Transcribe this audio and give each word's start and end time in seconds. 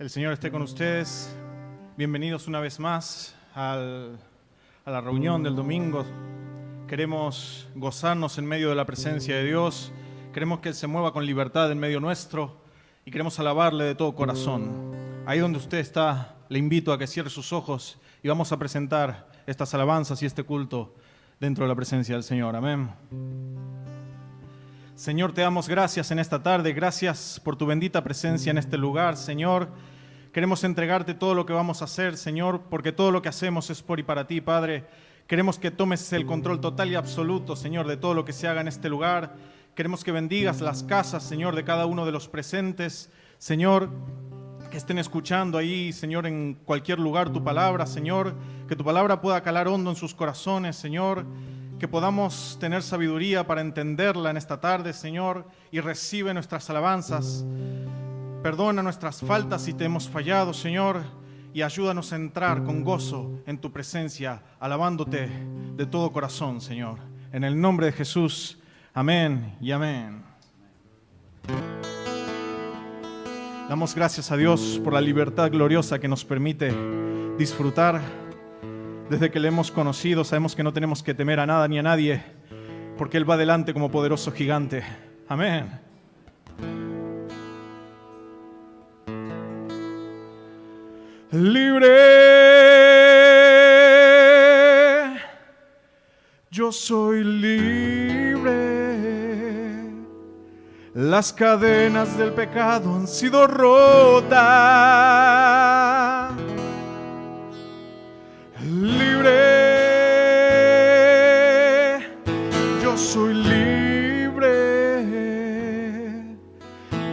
El 0.00 0.08
Señor 0.08 0.32
esté 0.32 0.50
con 0.50 0.62
ustedes. 0.62 1.36
Bienvenidos 1.98 2.48
una 2.48 2.58
vez 2.58 2.80
más 2.80 3.34
a 3.54 3.76
la 4.86 5.00
reunión 5.02 5.42
del 5.42 5.54
domingo. 5.54 6.06
Queremos 6.88 7.68
gozarnos 7.74 8.38
en 8.38 8.46
medio 8.46 8.70
de 8.70 8.76
la 8.76 8.86
presencia 8.86 9.36
de 9.36 9.44
Dios. 9.44 9.92
Queremos 10.32 10.60
que 10.60 10.70
Él 10.70 10.74
se 10.74 10.86
mueva 10.86 11.12
con 11.12 11.26
libertad 11.26 11.70
en 11.70 11.78
medio 11.78 12.00
nuestro 12.00 12.62
y 13.04 13.10
queremos 13.10 13.38
alabarle 13.40 13.84
de 13.84 13.94
todo 13.94 14.14
corazón. 14.14 14.90
Ahí 15.26 15.38
donde 15.38 15.58
usted 15.58 15.76
está, 15.76 16.34
le 16.48 16.58
invito 16.58 16.94
a 16.94 16.98
que 16.98 17.06
cierre 17.06 17.28
sus 17.28 17.52
ojos 17.52 18.00
y 18.22 18.28
vamos 18.28 18.52
a 18.52 18.58
presentar 18.58 19.28
estas 19.46 19.74
alabanzas 19.74 20.22
y 20.22 20.24
este 20.24 20.44
culto 20.44 20.94
dentro 21.38 21.66
de 21.66 21.68
la 21.68 21.76
presencia 21.76 22.14
del 22.14 22.24
Señor. 22.24 22.56
Amén. 22.56 22.88
Señor, 25.00 25.32
te 25.32 25.40
damos 25.40 25.66
gracias 25.66 26.10
en 26.10 26.18
esta 26.18 26.42
tarde, 26.42 26.74
gracias 26.74 27.40
por 27.42 27.56
tu 27.56 27.64
bendita 27.64 28.04
presencia 28.04 28.50
en 28.50 28.58
este 28.58 28.76
lugar, 28.76 29.16
Señor. 29.16 29.70
Queremos 30.30 30.62
entregarte 30.62 31.14
todo 31.14 31.34
lo 31.34 31.46
que 31.46 31.54
vamos 31.54 31.80
a 31.80 31.86
hacer, 31.86 32.18
Señor, 32.18 32.64
porque 32.68 32.92
todo 32.92 33.10
lo 33.10 33.22
que 33.22 33.30
hacemos 33.30 33.70
es 33.70 33.80
por 33.82 33.98
y 33.98 34.02
para 34.02 34.26
ti, 34.26 34.42
Padre. 34.42 34.84
Queremos 35.26 35.58
que 35.58 35.70
tomes 35.70 36.12
el 36.12 36.26
control 36.26 36.60
total 36.60 36.90
y 36.90 36.96
absoluto, 36.96 37.56
Señor, 37.56 37.88
de 37.88 37.96
todo 37.96 38.12
lo 38.12 38.26
que 38.26 38.34
se 38.34 38.46
haga 38.46 38.60
en 38.60 38.68
este 38.68 38.90
lugar. 38.90 39.36
Queremos 39.74 40.04
que 40.04 40.12
bendigas 40.12 40.60
las 40.60 40.82
casas, 40.82 41.22
Señor, 41.22 41.56
de 41.56 41.64
cada 41.64 41.86
uno 41.86 42.04
de 42.04 42.12
los 42.12 42.28
presentes. 42.28 43.10
Señor, 43.38 43.88
que 44.70 44.76
estén 44.76 44.98
escuchando 44.98 45.56
ahí, 45.56 45.94
Señor, 45.94 46.26
en 46.26 46.58
cualquier 46.62 46.98
lugar 46.98 47.32
tu 47.32 47.42
palabra, 47.42 47.86
Señor, 47.86 48.34
que 48.68 48.76
tu 48.76 48.84
palabra 48.84 49.22
pueda 49.22 49.42
calar 49.42 49.66
hondo 49.66 49.88
en 49.88 49.96
sus 49.96 50.14
corazones, 50.14 50.76
Señor, 50.76 51.24
que 51.80 51.88
podamos 51.88 52.58
tener 52.60 52.82
sabiduría 52.82 53.46
para 53.46 53.62
entenderla 53.62 54.30
en 54.30 54.36
esta 54.36 54.60
tarde, 54.60 54.92
Señor, 54.92 55.46
y 55.72 55.80
recibe 55.80 56.34
nuestras 56.34 56.68
alabanzas. 56.68 57.42
Perdona 58.42 58.82
nuestras 58.82 59.22
faltas 59.22 59.62
si 59.62 59.72
te 59.72 59.86
hemos 59.86 60.06
fallado, 60.06 60.52
Señor, 60.52 61.02
y 61.54 61.62
ayúdanos 61.62 62.12
a 62.12 62.16
entrar 62.16 62.64
con 62.64 62.84
gozo 62.84 63.40
en 63.46 63.58
tu 63.58 63.72
presencia, 63.72 64.42
alabándote 64.60 65.30
de 65.74 65.86
todo 65.86 66.12
corazón, 66.12 66.60
Señor. 66.60 66.98
En 67.32 67.44
el 67.44 67.58
nombre 67.58 67.86
de 67.86 67.92
Jesús, 67.92 68.58
amén 68.92 69.56
y 69.58 69.72
amén. 69.72 70.22
Damos 73.70 73.94
gracias 73.94 74.30
a 74.30 74.36
Dios 74.36 74.78
por 74.84 74.92
la 74.92 75.00
libertad 75.00 75.50
gloriosa 75.50 75.98
que 75.98 76.08
nos 76.08 76.26
permite 76.26 76.74
disfrutar. 77.38 78.29
Desde 79.10 79.30
que 79.32 79.40
le 79.40 79.48
hemos 79.48 79.72
conocido, 79.72 80.22
sabemos 80.22 80.54
que 80.54 80.62
no 80.62 80.72
tenemos 80.72 81.02
que 81.02 81.14
temer 81.14 81.40
a 81.40 81.46
nada 81.46 81.66
ni 81.66 81.80
a 81.80 81.82
nadie, 81.82 82.22
porque 82.96 83.16
Él 83.16 83.28
va 83.28 83.34
adelante 83.34 83.72
como 83.72 83.90
poderoso 83.90 84.30
gigante. 84.30 84.84
Amén. 85.28 85.80
Libre, 91.32 91.88
yo 96.52 96.70
soy 96.70 97.24
libre. 97.24 98.52
Las 100.94 101.32
cadenas 101.32 102.16
del 102.16 102.32
pecado 102.32 102.94
han 102.94 103.08
sido 103.08 103.48
rotas. 103.48 104.40
Libre, 108.70 109.34
yo 112.80 112.96
soy 112.96 113.34
libre 113.34 114.46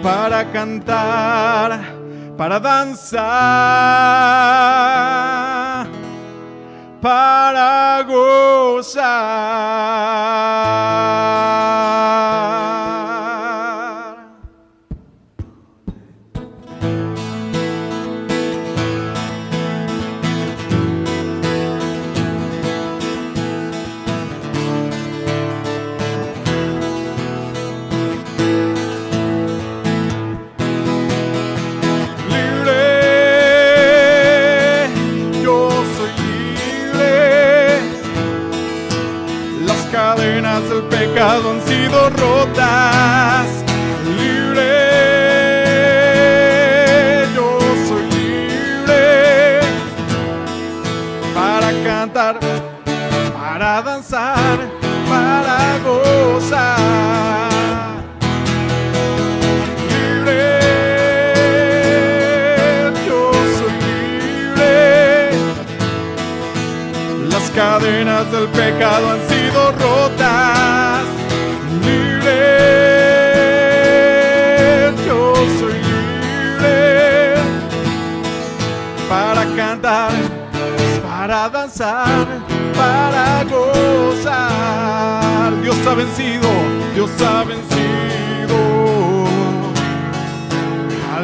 para 0.03 0.45
cantar, 0.51 1.79
para 2.37 2.59
danzar, 2.59 3.17
para 7.01 8.03
gozar. 8.03 9.07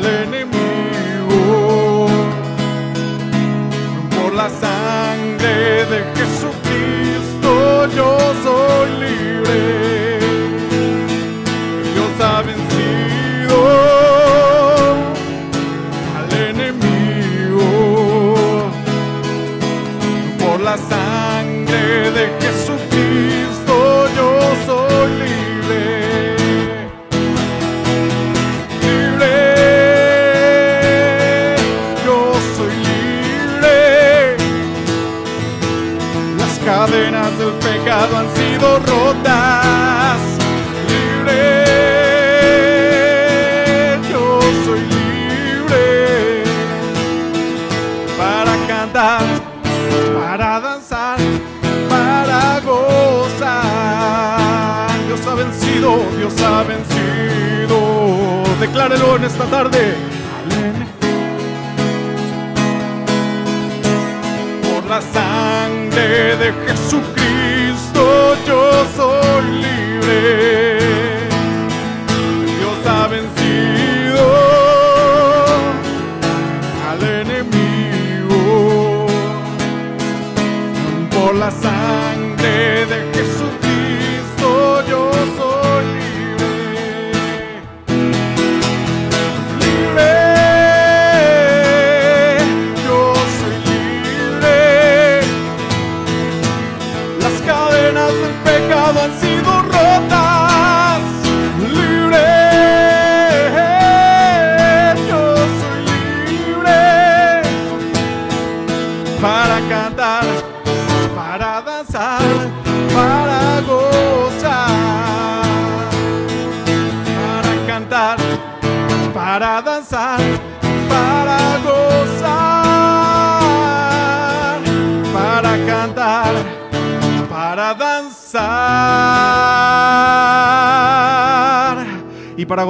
Al 0.05 0.52
Esta 59.21 59.45
tarde. 59.45 60.12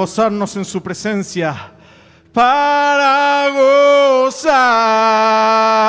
Gozarnos 0.04 0.54
en 0.56 0.66
su 0.66 0.82
presencia, 0.82 1.72
para 2.30 3.48
gozar. 4.28 5.83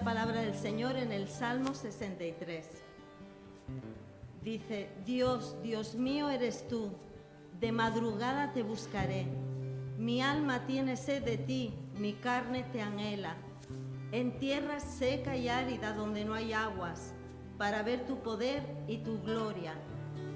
La 0.00 0.04
palabra 0.04 0.40
del 0.40 0.54
Señor 0.54 0.96
en 0.96 1.12
el 1.12 1.28
Salmo 1.28 1.74
63. 1.74 2.66
Dice, 4.42 4.88
Dios, 5.04 5.56
Dios 5.62 5.94
mío 5.94 6.30
eres 6.30 6.66
tú, 6.68 6.92
de 7.60 7.70
madrugada 7.70 8.54
te 8.54 8.62
buscaré. 8.62 9.26
Mi 9.98 10.22
alma 10.22 10.64
tiene 10.66 10.96
sed 10.96 11.22
de 11.22 11.36
ti, 11.36 11.74
mi 11.98 12.14
carne 12.14 12.64
te 12.72 12.80
anhela 12.80 13.36
en 14.10 14.38
tierra 14.38 14.80
seca 14.80 15.36
y 15.36 15.50
árida 15.50 15.92
donde 15.92 16.24
no 16.24 16.32
hay 16.32 16.54
aguas, 16.54 17.12
para 17.58 17.82
ver 17.82 18.06
tu 18.06 18.20
poder 18.20 18.62
y 18.88 18.98
tu 18.98 19.20
gloria, 19.20 19.74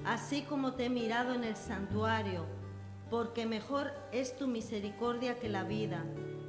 así 0.05 0.43
como 0.43 0.75
te 0.75 0.87
he 0.87 0.91
mirado 0.91 1.33
en 1.33 1.43
el 1.43 1.57
santuario, 1.57 2.45
porque 3.09 3.47
mejor 3.47 3.95
es 4.13 4.37
tu 4.37 4.47
misericordia 4.47 5.39
que 5.39 5.49
la 5.49 5.65
vida. 5.65 6.05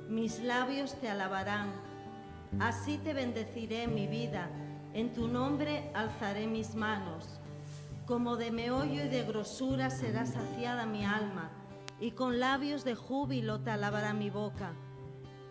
Mis 0.09 0.43
labios 0.43 0.95
te 0.99 1.09
alabarán. 1.09 1.94
Así 2.59 2.97
te 2.97 3.13
bendeciré 3.13 3.87
mi 3.87 4.07
vida, 4.07 4.49
en 4.93 5.13
tu 5.13 5.27
nombre 5.27 5.91
alzaré 5.93 6.47
mis 6.47 6.75
manos. 6.75 7.39
Como 8.05 8.37
de 8.37 8.51
meollo 8.51 9.05
y 9.05 9.09
de 9.09 9.23
grosura 9.23 9.89
será 9.89 10.25
saciada 10.25 10.85
mi 10.85 11.05
alma, 11.05 11.49
y 11.99 12.11
con 12.11 12.39
labios 12.39 12.83
de 12.83 12.95
júbilo 12.95 13.61
te 13.61 13.71
alabará 13.71 14.13
mi 14.13 14.29
boca 14.29 14.73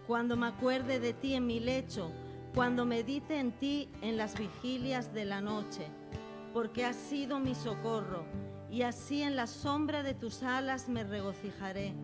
cuando 0.06 0.36
me 0.36 0.48
acuerde 0.48 1.00
de 1.00 1.14
ti 1.14 1.34
en 1.34 1.46
mi 1.46 1.60
lecho, 1.60 2.10
cuando 2.54 2.84
medite 2.84 3.38
en 3.38 3.52
ti 3.52 3.88
en 4.02 4.16
las 4.16 4.38
vigilias 4.38 5.14
de 5.14 5.24
la 5.24 5.40
noche, 5.40 5.88
porque 6.52 6.84
has 6.84 6.96
sido 6.96 7.38
mi 7.38 7.54
socorro, 7.54 8.24
y 8.70 8.82
así 8.82 9.22
en 9.22 9.34
la 9.34 9.46
sombra 9.46 10.02
de 10.02 10.14
tus 10.14 10.42
alas 10.42 10.88
me 10.88 11.04
regocijaré. 11.04 11.94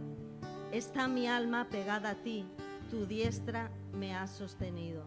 Está 0.72 1.08
mi 1.08 1.26
alma 1.26 1.68
pegada 1.68 2.10
a 2.10 2.14
ti, 2.14 2.46
tu 2.90 3.06
diestra 3.06 3.70
me 3.94 4.14
ha 4.14 4.26
sostenido. 4.26 5.04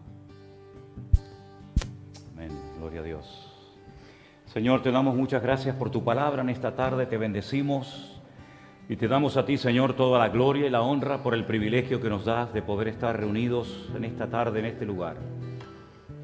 Amén. 2.32 2.50
Gloria 2.78 3.00
a 3.00 3.02
Dios. 3.04 3.50
Señor, 4.46 4.82
te 4.82 4.90
damos 4.90 5.14
muchas 5.14 5.42
gracias 5.42 5.76
por 5.76 5.90
tu 5.90 6.02
palabra 6.02 6.42
en 6.42 6.48
esta 6.48 6.74
tarde. 6.74 7.06
Te 7.06 7.18
bendecimos 7.18 8.20
y 8.88 8.96
te 8.96 9.06
damos 9.06 9.36
a 9.36 9.44
ti, 9.44 9.58
Señor, 9.58 9.94
toda 9.94 10.18
la 10.18 10.28
gloria 10.28 10.66
y 10.66 10.70
la 10.70 10.80
honra 10.80 11.22
por 11.22 11.34
el 11.34 11.44
privilegio 11.44 12.00
que 12.00 12.08
nos 12.08 12.24
das 12.24 12.52
de 12.54 12.62
poder 12.62 12.88
estar 12.88 13.18
reunidos 13.18 13.90
en 13.94 14.04
esta 14.04 14.28
tarde, 14.28 14.60
en 14.60 14.66
este 14.66 14.86
lugar. 14.86 15.16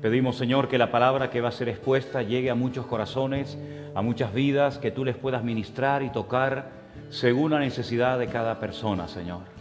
Pedimos, 0.01 0.37
Señor, 0.37 0.69
que 0.69 0.79
la 0.79 0.91
palabra 0.91 1.29
que 1.29 1.43
va 1.43 1.51
a 1.51 1.53
ser 1.53 1.69
expuesta 1.69 2.23
llegue 2.23 2.49
a 2.49 2.55
muchos 2.55 2.87
corazones, 2.87 3.59
a 3.95 4.01
muchas 4.01 4.33
vidas, 4.33 4.79
que 4.79 4.91
tú 4.91 5.05
les 5.05 5.17
puedas 5.17 5.45
ministrar 5.45 6.03
y 6.03 6.11
tocar 6.11 6.71
según 7.11 7.51
la 7.51 7.59
necesidad 7.59 8.19
de 8.19 8.29
cada 8.29 8.59
persona, 8.61 9.09
Señor. 9.09 9.60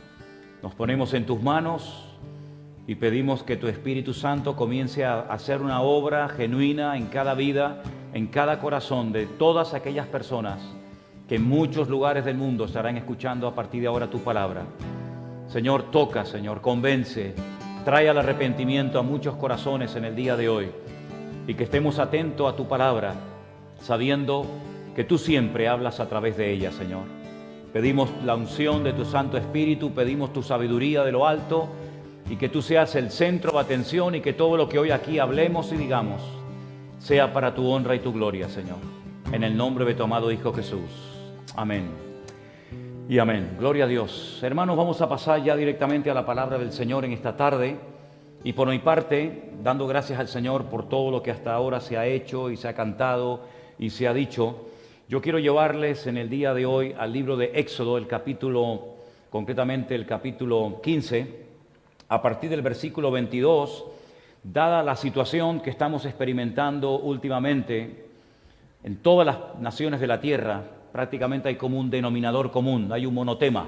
Nos 0.61 0.75
ponemos 0.75 1.13
en 1.13 1.25
tus 1.25 1.41
manos 1.41 2.05
y 2.85 2.95
pedimos 2.95 3.43
que 3.43 3.55
tu 3.55 3.67
Espíritu 3.67 4.13
Santo 4.13 4.55
comience 4.55 5.05
a 5.05 5.21
hacer 5.21 5.61
una 5.61 5.81
obra 5.81 6.27
genuina 6.27 6.97
en 6.97 7.05
cada 7.05 7.33
vida, 7.33 7.81
en 8.13 8.27
cada 8.27 8.59
corazón 8.59 9.13
de 9.13 9.25
todas 9.25 9.73
aquellas 9.73 10.07
personas 10.07 10.59
que 11.29 11.35
en 11.35 11.47
muchos 11.47 11.87
lugares 11.87 12.25
del 12.25 12.35
mundo 12.35 12.65
estarán 12.65 12.97
escuchando 12.97 13.47
a 13.47 13.55
partir 13.55 13.81
de 13.81 13.87
ahora 13.87 14.09
tu 14.09 14.19
palabra. 14.19 14.63
Señor, 15.47 15.91
toca, 15.91 16.25
Señor, 16.25 16.59
convence, 16.59 17.35
trae 17.85 18.09
al 18.09 18.17
arrepentimiento 18.17 18.99
a 18.99 19.03
muchos 19.03 19.35
corazones 19.35 19.95
en 19.95 20.05
el 20.05 20.15
día 20.15 20.35
de 20.35 20.49
hoy 20.49 20.71
y 21.47 21.53
que 21.53 21.63
estemos 21.63 21.99
atentos 21.99 22.51
a 22.51 22.55
tu 22.55 22.67
palabra, 22.67 23.13
sabiendo 23.79 24.45
que 24.95 25.03
tú 25.03 25.17
siempre 25.17 25.67
hablas 25.67 25.99
a 25.99 26.09
través 26.09 26.35
de 26.35 26.51
ella, 26.51 26.71
Señor. 26.71 27.18
Pedimos 27.73 28.09
la 28.25 28.35
unción 28.35 28.83
de 28.83 28.93
tu 28.93 29.05
Santo 29.05 29.37
Espíritu, 29.37 29.93
pedimos 29.93 30.33
tu 30.33 30.41
sabiduría 30.41 31.03
de 31.03 31.11
lo 31.11 31.27
alto 31.27 31.69
y 32.29 32.35
que 32.35 32.49
tú 32.49 32.61
seas 32.61 32.95
el 32.95 33.11
centro 33.11 33.51
de 33.51 33.59
atención 33.59 34.15
y 34.15 34.21
que 34.21 34.33
todo 34.33 34.57
lo 34.57 34.67
que 34.67 34.79
hoy 34.79 34.91
aquí 34.91 35.19
hablemos 35.19 35.71
y 35.71 35.77
digamos 35.77 36.21
sea 36.99 37.31
para 37.31 37.53
tu 37.53 37.67
honra 37.69 37.95
y 37.95 37.99
tu 37.99 38.11
gloria, 38.11 38.49
Señor. 38.49 38.77
En 39.31 39.43
el 39.43 39.55
nombre 39.55 39.85
de 39.85 39.93
tu 39.93 40.03
amado 40.03 40.31
Hijo 40.31 40.51
Jesús. 40.51 40.89
Amén. 41.55 41.89
Y 43.07 43.17
amén. 43.17 43.55
Gloria 43.59 43.85
a 43.85 43.87
Dios. 43.87 44.39
Hermanos, 44.43 44.75
vamos 44.75 45.01
a 45.01 45.09
pasar 45.09 45.43
ya 45.43 45.55
directamente 45.55 46.11
a 46.11 46.13
la 46.13 46.25
palabra 46.25 46.57
del 46.57 46.71
Señor 46.71 47.05
en 47.05 47.13
esta 47.13 47.35
tarde. 47.35 47.77
Y 48.43 48.53
por 48.53 48.67
mi 48.69 48.79
parte, 48.79 49.51
dando 49.63 49.87
gracias 49.87 50.19
al 50.19 50.27
Señor 50.27 50.65
por 50.65 50.87
todo 50.87 51.11
lo 51.11 51.23
que 51.23 51.31
hasta 51.31 51.53
ahora 51.53 51.79
se 51.79 51.97
ha 51.97 52.05
hecho 52.05 52.49
y 52.49 52.57
se 52.57 52.67
ha 52.67 52.73
cantado 52.73 53.41
y 53.77 53.89
se 53.89 54.07
ha 54.07 54.13
dicho, 54.13 54.68
yo 55.09 55.21
quiero 55.21 55.39
llevarles 55.39 56.05
en 56.05 56.17
el 56.17 56.29
día 56.29 56.53
de 56.53 56.67
hoy 56.67 56.95
al 56.95 57.11
libro 57.11 57.35
de 57.35 57.53
Éxodo, 57.55 57.97
el 57.97 58.05
capítulo, 58.05 58.97
concretamente 59.31 59.95
el 59.95 60.05
capítulo 60.05 60.79
15, 60.83 61.45
a 62.09 62.21
partir 62.21 62.51
del 62.51 62.61
versículo 62.61 63.09
22, 63.09 63.85
dada 64.43 64.83
la 64.83 64.95
situación 64.95 65.61
que 65.61 65.71
estamos 65.71 66.05
experimentando 66.05 66.99
últimamente 66.99 68.05
en 68.83 68.97
todas 68.97 69.25
las 69.25 69.59
naciones 69.59 69.99
de 69.99 70.05
la 70.05 70.21
tierra, 70.21 70.61
prácticamente 70.91 71.49
hay 71.49 71.55
como 71.55 71.79
un 71.79 71.89
denominador 71.89 72.51
común, 72.51 72.91
hay 72.93 73.07
un 73.07 73.15
monotema. 73.15 73.67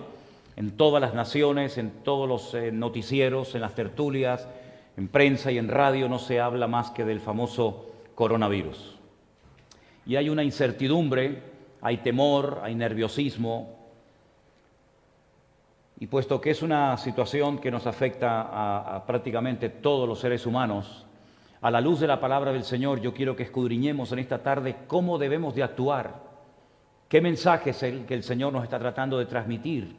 En 0.57 0.77
todas 0.77 1.01
las 1.01 1.15
naciones, 1.15 1.79
en 1.79 1.89
todos 2.03 2.29
los 2.29 2.53
eh, 2.53 2.71
noticieros, 2.71 3.55
en 3.55 3.61
las 3.61 3.73
tertulias, 3.73 4.47
en 4.95 5.07
prensa 5.07 5.51
y 5.51 5.57
en 5.57 5.69
radio 5.69 6.07
no 6.07 6.19
se 6.19 6.39
habla 6.39 6.67
más 6.67 6.91
que 6.91 7.03
del 7.03 7.19
famoso 7.19 7.87
coronavirus. 8.13 9.00
Y 10.05 10.15
hay 10.15 10.29
una 10.29 10.43
incertidumbre, 10.43 11.41
hay 11.81 11.97
temor, 11.97 12.61
hay 12.63 12.75
nerviosismo. 12.75 13.77
Y 15.99 16.07
puesto 16.07 16.41
que 16.41 16.51
es 16.51 16.61
una 16.61 16.97
situación 16.97 17.59
que 17.59 17.71
nos 17.71 17.85
afecta 17.85 18.41
a, 18.41 18.95
a 18.95 19.05
prácticamente 19.05 19.69
todos 19.69 20.07
los 20.07 20.19
seres 20.19 20.45
humanos, 20.45 21.05
a 21.61 21.69
la 21.69 21.79
luz 21.79 21.99
de 21.99 22.07
la 22.07 22.19
palabra 22.19 22.51
del 22.51 22.63
Señor, 22.63 23.01
yo 23.01 23.13
quiero 23.13 23.35
que 23.35 23.43
escudriñemos 23.43 24.11
en 24.11 24.19
esta 24.19 24.41
tarde 24.41 24.77
cómo 24.87 25.19
debemos 25.19 25.53
de 25.53 25.61
actuar, 25.61 26.15
qué 27.07 27.21
mensaje 27.21 27.69
es 27.69 27.83
el 27.83 28.05
que 28.05 28.15
el 28.15 28.23
Señor 28.23 28.51
nos 28.51 28.63
está 28.63 28.79
tratando 28.79 29.19
de 29.19 29.27
transmitir 29.27 29.95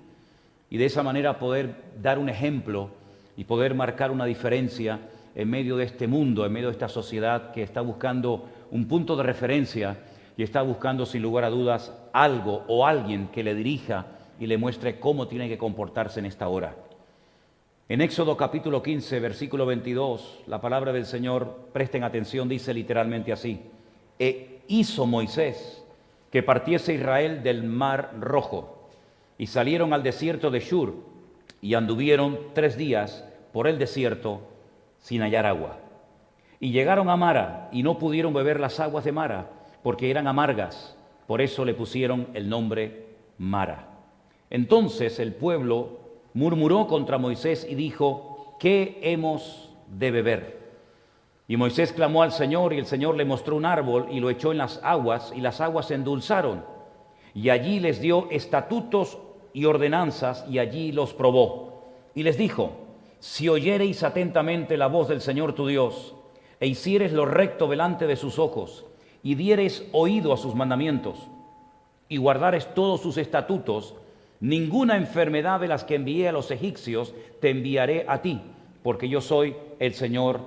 y 0.73 0.79
de 0.79 0.87
esa 0.87 1.03
manera 1.03 1.39
poder 1.39 1.75
dar 2.01 2.19
un 2.19 2.31
ejemplo 2.31 2.89
y 3.37 3.45
poder 3.45 3.75
marcar 3.75 4.11
una 4.11 4.25
diferencia 4.25 5.01
en 5.35 5.51
medio 5.51 5.77
de 5.77 5.85
este 5.85 6.07
mundo, 6.07 6.47
en 6.47 6.53
medio 6.53 6.69
de 6.69 6.73
esta 6.73 6.89
sociedad 6.89 7.53
que 7.53 7.63
está 7.63 7.83
buscando 7.83 8.49
un 8.73 8.89
punto 8.89 9.17
de 9.17 9.23
referencia 9.23 9.99
y 10.37 10.43
está 10.43 10.63
buscando 10.63 11.05
sin 11.05 11.23
lugar 11.23 11.45
a 11.45 11.51
dudas 11.51 11.93
algo 12.13 12.65
o 12.69 12.87
alguien 12.87 13.29
que 13.29 13.45
le 13.45 13.55
dirija 13.55 14.07
y 14.41 14.47
le 14.47 14.57
muestre 14.57 14.99
cómo 14.99 15.29
tiene 15.29 15.49
que 15.49 15.59
comportarse 15.59 16.21
en 16.21 16.27
esta 16.27 16.49
hora. 16.49 16.75
En 17.91 18.01
Éxodo 18.01 18.35
capítulo 18.35 18.83
15, 18.83 19.21
versículo 19.21 19.67
22, 19.67 20.45
la 20.47 20.63
palabra 20.63 20.91
del 20.91 21.05
Señor, 21.05 21.69
presten 21.75 22.03
atención, 22.03 22.49
dice 22.49 22.73
literalmente 22.73 23.31
así, 23.31 23.61
e 24.19 24.63
hizo 24.69 25.05
Moisés 25.05 25.85
que 26.31 26.43
partiese 26.43 26.95
Israel 26.95 27.43
del 27.43 27.65
mar 27.65 28.15
rojo, 28.19 28.89
y 29.37 29.49
salieron 29.49 29.93
al 29.93 30.03
desierto 30.03 30.51
de 30.51 30.61
Shur, 30.61 30.95
y 31.61 31.75
anduvieron 31.75 32.39
tres 32.55 32.79
días 32.79 33.23
por 33.53 33.69
el 33.69 33.79
desierto 33.79 34.41
sin 34.99 35.21
hallar 35.21 35.45
agua. 35.45 35.82
Y 36.63 36.71
llegaron 36.71 37.11
a 37.11 37.17
Mara, 37.17 37.69
y 37.73 37.83
no 37.83 37.99
pudieron 37.99 38.33
beber 38.33 38.61
las 38.61 38.79
aguas 38.79 39.05
de 39.05 39.11
Mara, 39.11 39.51
porque 39.83 40.13
eran 40.13 40.29
amargas, 40.29 40.97
por 41.27 41.41
eso 41.41 41.65
le 41.65 41.75
pusieron 41.75 42.29
el 42.35 42.49
nombre 42.49 43.17
Mara. 43.37 43.89
Entonces 44.49 45.19
el 45.19 45.35
pueblo 45.35 45.99
murmuró 46.35 46.87
contra 46.87 47.19
Moisés 47.19 47.67
y 47.69 47.75
dijo, 47.75 48.55
¿qué 48.61 49.01
hemos 49.03 49.75
de 49.89 50.13
beber? 50.13 50.61
Y 51.49 51.57
Moisés 51.57 51.93
clamó 51.93 52.23
al 52.23 52.31
Señor 52.31 52.73
y 52.73 52.79
el 52.79 52.87
Señor 52.87 53.17
le 53.17 53.25
mostró 53.25 53.57
un 53.57 53.67
árbol 53.67 54.07
y 54.13 54.21
lo 54.21 54.31
echó 54.31 54.53
en 54.53 54.59
las 54.59 54.81
aguas 54.85 55.33
y 55.35 55.41
las 55.41 55.61
aguas 55.61 55.87
se 55.87 55.97
endulzaron. 55.97 56.65
Y 57.35 57.51
allí 57.51 57.81
les 57.81 58.01
dio 58.01 58.29
estatutos 58.31 59.19
y 59.53 59.65
ordenanzas 59.65 60.47
y 60.49 60.61
allí 60.61 60.93
los 60.93 61.13
probó. 61.13 61.91
Y 62.15 62.23
les 62.23 62.39
dijo, 62.39 62.71
si 63.19 63.49
oyereis 63.49 64.05
atentamente 64.05 64.77
la 64.77 64.87
voz 64.87 65.09
del 65.09 65.21
Señor 65.21 65.55
tu 65.55 65.67
Dios 65.67 66.15
e 66.63 66.69
hicieres 66.69 67.13
lo 67.13 67.25
recto 67.25 67.67
delante 67.67 68.07
de 68.07 68.15
sus 68.15 68.39
ojos 68.39 68.87
y 69.25 69.35
dieres 69.35 69.85
oído 69.91 70.33
a 70.33 70.37
sus 70.37 70.55
mandamientos 70.55 71.19
y 72.09 72.19
guardares 72.19 72.73
todos 72.73 73.01
sus 73.01 73.17
estatutos, 73.17 73.97
ninguna 74.39 74.97
enfermedad 74.97 75.59
de 75.59 75.67
las 75.67 75.83
que 75.83 75.97
envié 75.97 76.29
a 76.29 76.33
los 76.33 76.53
egipcios 76.53 77.15
te 77.41 77.51
enviaré 77.51 78.05
a 78.07 78.23
ti, 78.23 78.41
porque 78.85 79.09
yo 79.09 79.21
soy 79.21 79.57
el 79.81 79.95
Señor 79.95 80.39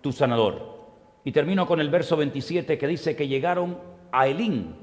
tu 0.00 0.12
sanador. 0.12 0.78
Y 1.24 1.32
termino 1.32 1.66
con 1.66 1.80
el 1.80 1.88
verso 1.88 2.16
27 2.16 2.78
que 2.78 2.86
dice 2.86 3.16
que 3.16 3.26
llegaron 3.26 3.76
a 4.12 4.28
Elín, 4.28 4.76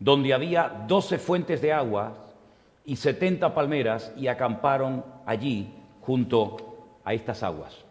donde 0.00 0.34
había 0.34 0.84
doce 0.88 1.18
fuentes 1.18 1.62
de 1.62 1.72
agua 1.72 2.26
y 2.84 2.96
setenta 2.96 3.54
palmeras, 3.54 4.12
y 4.16 4.26
acamparon 4.26 5.04
allí 5.26 5.72
junto 6.00 6.56
a 7.04 7.14
estas 7.14 7.44
aguas. 7.44 7.83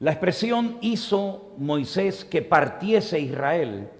La 0.00 0.12
expresión 0.12 0.78
hizo 0.80 1.52
Moisés 1.58 2.24
que 2.24 2.42
partiese 2.42 3.20
Israel 3.20 3.90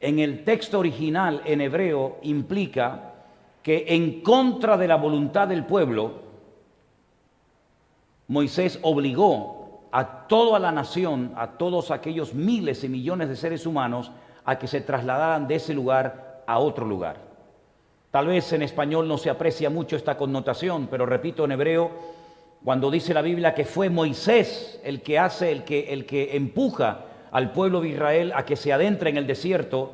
en 0.00 0.18
el 0.18 0.44
texto 0.44 0.78
original 0.78 1.42
en 1.44 1.60
hebreo 1.60 2.18
implica 2.22 3.14
que 3.62 3.84
en 3.88 4.22
contra 4.22 4.76
de 4.76 4.88
la 4.88 4.96
voluntad 4.96 5.48
del 5.48 5.64
pueblo, 5.64 6.22
Moisés 8.28 8.78
obligó 8.82 9.88
a 9.92 10.26
toda 10.28 10.58
la 10.58 10.72
nación, 10.72 11.32
a 11.36 11.52
todos 11.52 11.90
aquellos 11.90 12.34
miles 12.34 12.84
y 12.84 12.88
millones 12.88 13.28
de 13.28 13.36
seres 13.36 13.66
humanos, 13.66 14.12
a 14.44 14.58
que 14.58 14.66
se 14.66 14.80
trasladaran 14.80 15.48
de 15.48 15.56
ese 15.56 15.74
lugar 15.74 16.42
a 16.46 16.58
otro 16.58 16.86
lugar. 16.86 17.16
Tal 18.10 18.28
vez 18.28 18.52
en 18.52 18.62
español 18.62 19.08
no 19.08 19.18
se 19.18 19.30
aprecia 19.30 19.68
mucho 19.68 19.96
esta 19.96 20.16
connotación, 20.16 20.86
pero 20.90 21.04
repito, 21.04 21.44
en 21.44 21.52
hebreo, 21.52 21.90
cuando 22.66 22.90
dice 22.90 23.14
la 23.14 23.22
Biblia 23.22 23.54
que 23.54 23.64
fue 23.64 23.90
Moisés 23.90 24.80
el 24.82 25.00
que 25.00 25.20
hace, 25.20 25.52
el 25.52 25.62
que, 25.62 25.92
el 25.92 26.04
que 26.04 26.36
empuja 26.36 27.04
al 27.30 27.52
pueblo 27.52 27.80
de 27.80 27.90
Israel 27.90 28.32
a 28.34 28.44
que 28.44 28.56
se 28.56 28.72
adentre 28.72 29.08
en 29.08 29.16
el 29.16 29.28
desierto, 29.28 29.92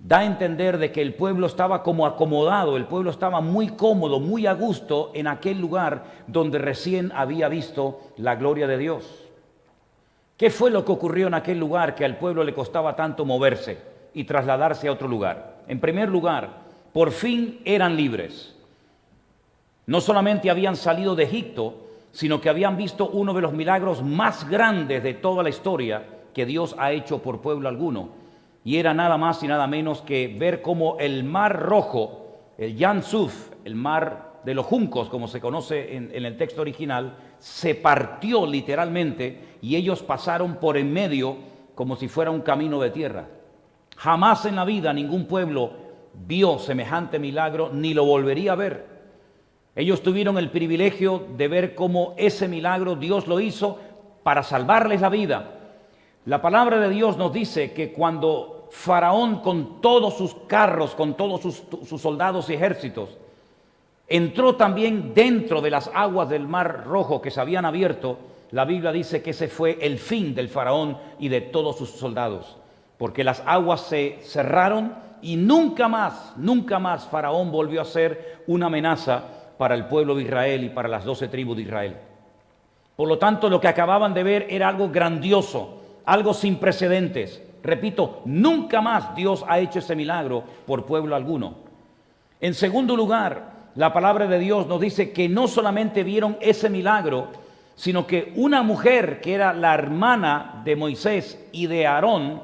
da 0.00 0.18
a 0.18 0.24
entender 0.24 0.78
de 0.78 0.90
que 0.90 1.00
el 1.00 1.14
pueblo 1.14 1.46
estaba 1.46 1.84
como 1.84 2.04
acomodado, 2.04 2.76
el 2.76 2.86
pueblo 2.86 3.12
estaba 3.12 3.40
muy 3.40 3.68
cómodo, 3.68 4.18
muy 4.18 4.44
a 4.48 4.54
gusto 4.54 5.12
en 5.14 5.28
aquel 5.28 5.60
lugar 5.60 6.02
donde 6.26 6.58
recién 6.58 7.12
había 7.14 7.46
visto 7.46 8.00
la 8.16 8.34
gloria 8.34 8.66
de 8.66 8.78
Dios. 8.78 9.04
¿Qué 10.36 10.50
fue 10.50 10.72
lo 10.72 10.84
que 10.84 10.90
ocurrió 10.90 11.28
en 11.28 11.34
aquel 11.34 11.60
lugar 11.60 11.94
que 11.94 12.04
al 12.04 12.16
pueblo 12.16 12.42
le 12.42 12.54
costaba 12.54 12.96
tanto 12.96 13.24
moverse 13.24 13.78
y 14.14 14.24
trasladarse 14.24 14.88
a 14.88 14.92
otro 14.92 15.06
lugar? 15.06 15.58
En 15.68 15.78
primer 15.78 16.08
lugar, 16.08 16.54
por 16.92 17.12
fin 17.12 17.60
eran 17.64 17.96
libres. 17.96 18.56
No 19.86 20.00
solamente 20.00 20.50
habían 20.50 20.74
salido 20.74 21.14
de 21.14 21.22
Egipto, 21.22 21.82
sino 22.14 22.40
que 22.40 22.48
habían 22.48 22.76
visto 22.76 23.08
uno 23.08 23.34
de 23.34 23.42
los 23.42 23.52
milagros 23.52 24.00
más 24.00 24.48
grandes 24.48 25.02
de 25.02 25.14
toda 25.14 25.42
la 25.42 25.48
historia 25.48 26.06
que 26.32 26.46
Dios 26.46 26.76
ha 26.78 26.92
hecho 26.92 27.18
por 27.18 27.40
pueblo 27.40 27.68
alguno 27.68 28.10
y 28.62 28.76
era 28.76 28.94
nada 28.94 29.18
más 29.18 29.42
y 29.42 29.48
nada 29.48 29.66
menos 29.66 30.00
que 30.00 30.28
ver 30.38 30.62
cómo 30.62 30.96
el 31.00 31.24
mar 31.24 31.60
rojo, 31.60 32.38
el 32.56 32.76
Yansuf, 32.76 33.50
el 33.64 33.74
mar 33.74 34.40
de 34.44 34.54
los 34.54 34.64
juncos, 34.64 35.08
como 35.08 35.26
se 35.26 35.40
conoce 35.40 35.96
en, 35.96 36.12
en, 36.14 36.24
el 36.24 36.36
texto 36.36 36.60
original, 36.60 37.16
se 37.38 37.74
partió 37.74 38.46
literalmente 38.46 39.56
y 39.60 39.74
ellos 39.74 40.04
pasaron 40.04 40.60
por 40.60 40.76
en 40.76 40.92
medio 40.92 41.36
como 41.74 41.96
si 41.96 42.06
fuera 42.06 42.30
un 42.30 42.42
camino 42.42 42.80
de 42.80 42.90
tierra. 42.90 43.26
Jamás 43.96 44.46
en 44.46 44.54
la 44.54 44.64
vida 44.64 44.92
ningún 44.92 45.26
pueblo 45.26 45.72
vio 46.14 46.60
semejante 46.60 47.18
milagro 47.18 47.70
ni 47.72 47.92
lo 47.92 48.04
volvería 48.04 48.52
a 48.52 48.56
ver. 48.56 48.93
Ellos 49.76 50.02
tuvieron 50.02 50.38
el 50.38 50.50
privilegio 50.50 51.26
de 51.36 51.48
ver 51.48 51.74
cómo 51.74 52.14
ese 52.16 52.46
milagro 52.46 52.94
Dios 52.94 53.26
lo 53.26 53.40
hizo 53.40 53.78
para 54.22 54.42
salvarles 54.42 55.00
la 55.00 55.08
vida. 55.08 55.50
La 56.26 56.40
palabra 56.40 56.78
de 56.78 56.88
Dios 56.90 57.16
nos 57.16 57.32
dice 57.32 57.72
que 57.72 57.92
cuando 57.92 58.68
Faraón 58.70 59.40
con 59.40 59.80
todos 59.80 60.16
sus 60.16 60.34
carros, 60.46 60.94
con 60.94 61.14
todos 61.14 61.40
sus, 61.42 62.00
soldados 62.00 62.48
y 62.48 62.54
ejércitos, 62.54 63.10
entró 64.08 64.54
también 64.54 65.12
dentro 65.12 65.60
de 65.60 65.70
las 65.70 65.90
aguas 65.92 66.28
del 66.28 66.46
mar 66.46 66.84
rojo 66.86 67.20
que 67.20 67.30
se 67.30 67.40
habían 67.40 67.64
abierto, 67.64 68.18
la 68.52 68.64
Biblia 68.64 68.92
dice 68.92 69.22
que 69.22 69.30
ese 69.30 69.48
fue 69.48 69.78
el 69.80 69.98
fin 69.98 70.34
del 70.34 70.48
faraón 70.48 70.96
y 71.18 71.28
de 71.28 71.40
todos 71.40 71.76
sus 71.76 71.90
soldados, 71.90 72.56
porque 72.96 73.24
las 73.24 73.42
aguas 73.46 73.82
se 73.82 74.18
cerraron 74.22 74.94
y 75.20 75.36
nunca 75.36 75.88
más, 75.88 76.32
nunca 76.36 76.78
más 76.78 77.06
faraón 77.06 77.50
volvió 77.50 77.80
a 77.80 77.86
ser 77.86 78.42
una 78.46 78.66
amenaza 78.66 79.24
para 79.58 79.74
el 79.74 79.86
pueblo 79.86 80.14
de 80.14 80.22
Israel 80.22 80.64
y 80.64 80.68
para 80.70 80.88
las 80.88 81.04
doce 81.04 81.28
tribus 81.28 81.56
de 81.56 81.62
Israel. 81.62 81.96
Por 82.96 83.08
lo 83.08 83.18
tanto, 83.18 83.48
lo 83.48 83.60
que 83.60 83.68
acababan 83.68 84.14
de 84.14 84.22
ver 84.22 84.46
era 84.48 84.68
algo 84.68 84.88
grandioso, 84.88 85.82
algo 86.04 86.32
sin 86.32 86.56
precedentes. 86.56 87.42
Repito, 87.62 88.20
nunca 88.24 88.80
más 88.80 89.14
Dios 89.16 89.44
ha 89.48 89.58
hecho 89.58 89.80
ese 89.80 89.96
milagro 89.96 90.44
por 90.66 90.84
pueblo 90.84 91.16
alguno. 91.16 91.54
En 92.40 92.54
segundo 92.54 92.96
lugar, 92.96 93.52
la 93.74 93.92
palabra 93.92 94.26
de 94.26 94.38
Dios 94.38 94.66
nos 94.66 94.80
dice 94.80 95.12
que 95.12 95.28
no 95.28 95.48
solamente 95.48 96.04
vieron 96.04 96.36
ese 96.40 96.70
milagro, 96.70 97.28
sino 97.74 98.06
que 98.06 98.32
una 98.36 98.62
mujer 98.62 99.20
que 99.20 99.34
era 99.34 99.52
la 99.52 99.74
hermana 99.74 100.62
de 100.64 100.76
Moisés 100.76 101.44
y 101.50 101.66
de 101.66 101.86
Aarón, 101.86 102.42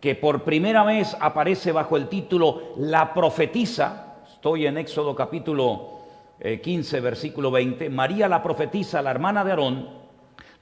que 0.00 0.14
por 0.14 0.42
primera 0.42 0.84
vez 0.84 1.16
aparece 1.20 1.72
bajo 1.72 1.96
el 1.96 2.08
título 2.08 2.74
La 2.76 3.14
profetisa, 3.14 4.16
estoy 4.30 4.66
en 4.66 4.76
Éxodo 4.76 5.14
capítulo 5.14 5.97
15, 6.40 6.96
eh, 6.96 7.00
versículo 7.00 7.50
20, 7.50 7.90
María 7.90 8.28
la 8.28 8.42
profetisa, 8.42 9.02
la 9.02 9.10
hermana 9.10 9.44
de 9.44 9.50
Aarón, 9.50 9.88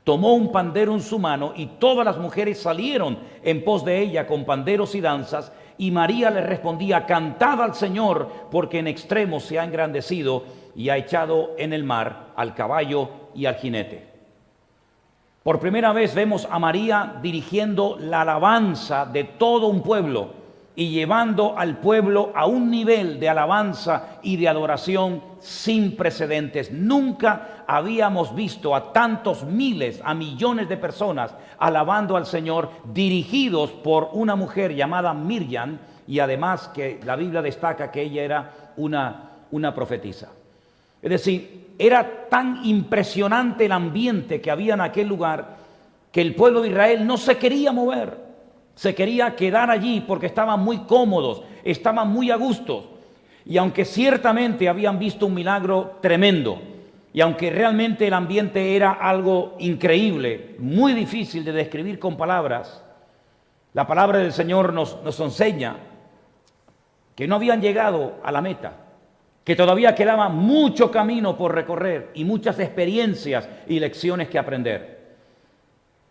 tomó 0.04 0.34
un 0.34 0.52
pandero 0.52 0.94
en 0.94 1.02
su 1.02 1.18
mano 1.18 1.52
y 1.56 1.66
todas 1.66 2.04
las 2.04 2.18
mujeres 2.18 2.60
salieron 2.60 3.18
en 3.42 3.64
pos 3.64 3.84
de 3.84 4.00
ella 4.00 4.26
con 4.26 4.44
panderos 4.44 4.94
y 4.94 5.00
danzas. 5.00 5.52
Y 5.78 5.90
María 5.90 6.30
le 6.30 6.40
respondía, 6.40 7.04
cantad 7.04 7.60
al 7.60 7.74
Señor, 7.74 8.30
porque 8.50 8.78
en 8.78 8.86
extremo 8.86 9.40
se 9.40 9.58
ha 9.58 9.64
engrandecido 9.64 10.44
y 10.74 10.88
ha 10.88 10.96
echado 10.96 11.54
en 11.58 11.72
el 11.72 11.84
mar 11.84 12.32
al 12.36 12.54
caballo 12.54 13.10
y 13.34 13.46
al 13.46 13.56
jinete. 13.56 14.06
Por 15.42 15.60
primera 15.60 15.92
vez 15.92 16.14
vemos 16.14 16.48
a 16.50 16.58
María 16.58 17.16
dirigiendo 17.20 17.98
la 18.00 18.22
alabanza 18.22 19.06
de 19.06 19.24
todo 19.24 19.66
un 19.66 19.82
pueblo 19.82 20.45
y 20.76 20.90
llevando 20.90 21.58
al 21.58 21.78
pueblo 21.78 22.32
a 22.34 22.46
un 22.46 22.70
nivel 22.70 23.18
de 23.18 23.30
alabanza 23.30 24.18
y 24.22 24.36
de 24.36 24.46
adoración 24.46 25.22
sin 25.40 25.96
precedentes. 25.96 26.70
Nunca 26.70 27.64
habíamos 27.66 28.34
visto 28.34 28.74
a 28.76 28.92
tantos 28.92 29.44
miles, 29.44 30.02
a 30.04 30.12
millones 30.12 30.68
de 30.68 30.76
personas 30.76 31.34
alabando 31.58 32.14
al 32.14 32.26
Señor 32.26 32.70
dirigidos 32.92 33.70
por 33.70 34.10
una 34.12 34.36
mujer 34.36 34.74
llamada 34.74 35.14
Miriam 35.14 35.78
y 36.06 36.18
además 36.18 36.68
que 36.68 37.00
la 37.04 37.16
Biblia 37.16 37.40
destaca 37.40 37.90
que 37.90 38.02
ella 38.02 38.22
era 38.22 38.52
una, 38.76 39.30
una 39.52 39.74
profetisa. 39.74 40.28
Es 41.00 41.10
decir, 41.10 41.68
era 41.78 42.28
tan 42.28 42.66
impresionante 42.66 43.64
el 43.64 43.72
ambiente 43.72 44.42
que 44.42 44.50
había 44.50 44.74
en 44.74 44.82
aquel 44.82 45.08
lugar 45.08 45.56
que 46.12 46.20
el 46.20 46.34
pueblo 46.34 46.60
de 46.60 46.68
Israel 46.68 47.06
no 47.06 47.16
se 47.16 47.38
quería 47.38 47.72
mover 47.72 48.25
se 48.76 48.94
quería 48.94 49.34
quedar 49.34 49.70
allí 49.70 50.02
porque 50.06 50.26
estaban 50.26 50.60
muy 50.60 50.80
cómodos, 50.80 51.42
estaban 51.64 52.08
muy 52.08 52.30
a 52.30 52.36
gusto. 52.36 52.98
Y 53.46 53.56
aunque 53.56 53.84
ciertamente 53.84 54.68
habían 54.68 54.98
visto 54.98 55.26
un 55.26 55.34
milagro 55.34 55.98
tremendo, 56.02 56.60
y 57.12 57.22
aunque 57.22 57.50
realmente 57.50 58.06
el 58.06 58.12
ambiente 58.12 58.76
era 58.76 58.92
algo 58.92 59.56
increíble, 59.60 60.56
muy 60.58 60.92
difícil 60.92 61.42
de 61.42 61.52
describir 61.52 61.98
con 61.98 62.18
palabras, 62.18 62.84
la 63.72 63.86
palabra 63.86 64.18
del 64.18 64.32
Señor 64.32 64.74
nos, 64.74 65.02
nos 65.02 65.18
enseña 65.20 65.76
que 67.14 67.26
no 67.26 67.36
habían 67.36 67.62
llegado 67.62 68.16
a 68.22 68.30
la 68.30 68.42
meta, 68.42 68.74
que 69.42 69.56
todavía 69.56 69.94
quedaba 69.94 70.28
mucho 70.28 70.90
camino 70.90 71.38
por 71.38 71.54
recorrer 71.54 72.10
y 72.12 72.24
muchas 72.26 72.58
experiencias 72.58 73.48
y 73.66 73.80
lecciones 73.80 74.28
que 74.28 74.38
aprender. 74.38 75.14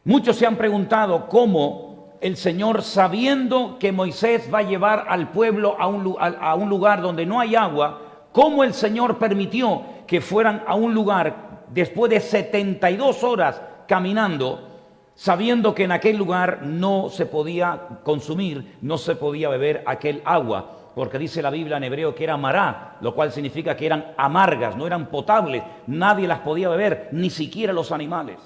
Muchos 0.06 0.36
se 0.36 0.48
han 0.48 0.56
preguntado 0.56 1.28
cómo 1.28 1.85
el 2.26 2.38
Señor, 2.38 2.82
sabiendo 2.82 3.78
que 3.78 3.92
Moisés 3.92 4.50
va 4.52 4.58
a 4.58 4.64
llevar 4.64 5.06
al 5.10 5.30
pueblo 5.30 5.76
a 5.78 5.86
un, 5.86 6.70
lugar 6.70 7.00
donde 7.04 7.24
no 7.24 7.40
hay 7.40 7.56
agua, 7.56 8.02
cómo 8.32 8.64
el 8.64 8.74
Señor 8.74 9.20
permitió 9.20 9.84
que 10.08 10.22
fueran 10.22 10.64
a 10.66 10.74
un 10.74 10.96
lugar 10.96 11.66
después 11.70 12.10
de 12.10 12.20
72 12.20 13.24
horas 13.24 13.62
caminando, 13.88 14.68
sabiendo 15.14 15.76
que 15.76 15.84
en 15.84 15.92
aquel 15.92 16.18
lugar 16.18 16.64
no 16.64 17.10
se 17.10 17.28
podía 17.28 17.80
consumir, 18.04 18.76
no 18.82 18.98
se 18.98 19.16
podía 19.16 19.50
beber 19.50 19.84
aquel 19.86 20.24
agua 20.26 20.72
porque 20.96 21.20
dice 21.20 21.44
la 21.44 21.52
Biblia 21.52 21.78
en 21.78 21.84
hebreo 21.84 22.16
que 22.16 22.24
era 22.24 22.38
mará, 22.38 22.96
lo 23.02 23.14
cual 23.14 23.32
significa 23.32 23.78
que 23.78 23.86
eran 23.86 24.14
amargas, 24.18 24.76
no 24.76 24.88
eran 24.88 25.12
potables, 25.12 25.62
nadie 25.86 26.28
las 26.28 26.40
podía 26.40 26.70
beber, 26.70 27.10
ni 27.12 27.30
siquiera 27.30 27.72
los 27.72 27.92
animales. 27.92 28.40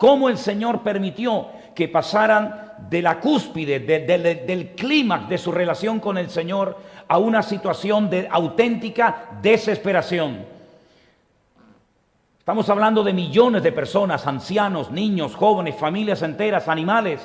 ¿Cómo 0.00 0.30
el 0.30 0.38
Señor 0.38 0.80
permitió 0.80 1.48
que 1.74 1.88
pasaran 1.88 2.74
de 2.88 3.02
la 3.02 3.20
cúspide, 3.20 3.80
del 3.80 4.70
clímax 4.76 5.28
de 5.28 5.38
su 5.38 5.52
relación 5.52 6.00
con 6.00 6.18
el 6.18 6.30
Señor 6.30 6.78
a 7.08 7.18
una 7.18 7.42
situación 7.42 8.08
de 8.08 8.28
auténtica 8.30 9.28
desesperación? 9.42 10.44
Estamos 12.38 12.68
hablando 12.68 13.04
de 13.04 13.12
millones 13.12 13.62
de 13.62 13.70
personas, 13.70 14.26
ancianos, 14.26 14.90
niños, 14.90 15.36
jóvenes, 15.36 15.76
familias 15.76 16.22
enteras, 16.22 16.68
animales, 16.68 17.20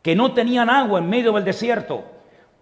que 0.00 0.16
no 0.16 0.32
tenían 0.32 0.70
agua 0.70 1.00
en 1.00 1.10
medio 1.10 1.32
del 1.32 1.44
desierto. 1.44 2.04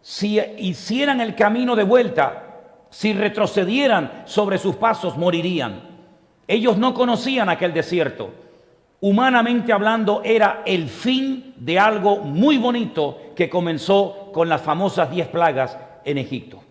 Si 0.02 0.40
hicieran 0.58 1.20
el 1.20 1.34
camino 1.34 1.76
de 1.76 1.84
vuelta, 1.84 2.50
si 2.90 3.12
retrocedieran 3.12 4.22
sobre 4.24 4.58
sus 4.58 4.76
pasos, 4.76 5.16
morirían. 5.16 5.82
Ellos 6.48 6.76
no 6.76 6.92
conocían 6.92 7.48
aquel 7.48 7.72
desierto. 7.72 8.32
Humanamente 9.00 9.72
hablando, 9.72 10.22
era 10.24 10.62
el 10.66 10.88
fin 10.88 11.54
de 11.56 11.78
algo 11.78 12.18
muy 12.18 12.58
bonito 12.58 13.18
que 13.34 13.48
comenzó 13.48 14.30
con 14.32 14.48
las 14.48 14.60
famosas 14.60 15.10
diez 15.10 15.28
plagas 15.28 15.78
en 16.04 16.18
Egipto. 16.18 16.62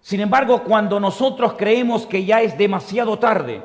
Sin 0.00 0.20
embargo, 0.20 0.62
cuando 0.62 1.00
nosotros 1.00 1.54
creemos 1.56 2.06
que 2.06 2.24
ya 2.24 2.42
es 2.42 2.56
demasiado 2.58 3.18
tarde, 3.18 3.62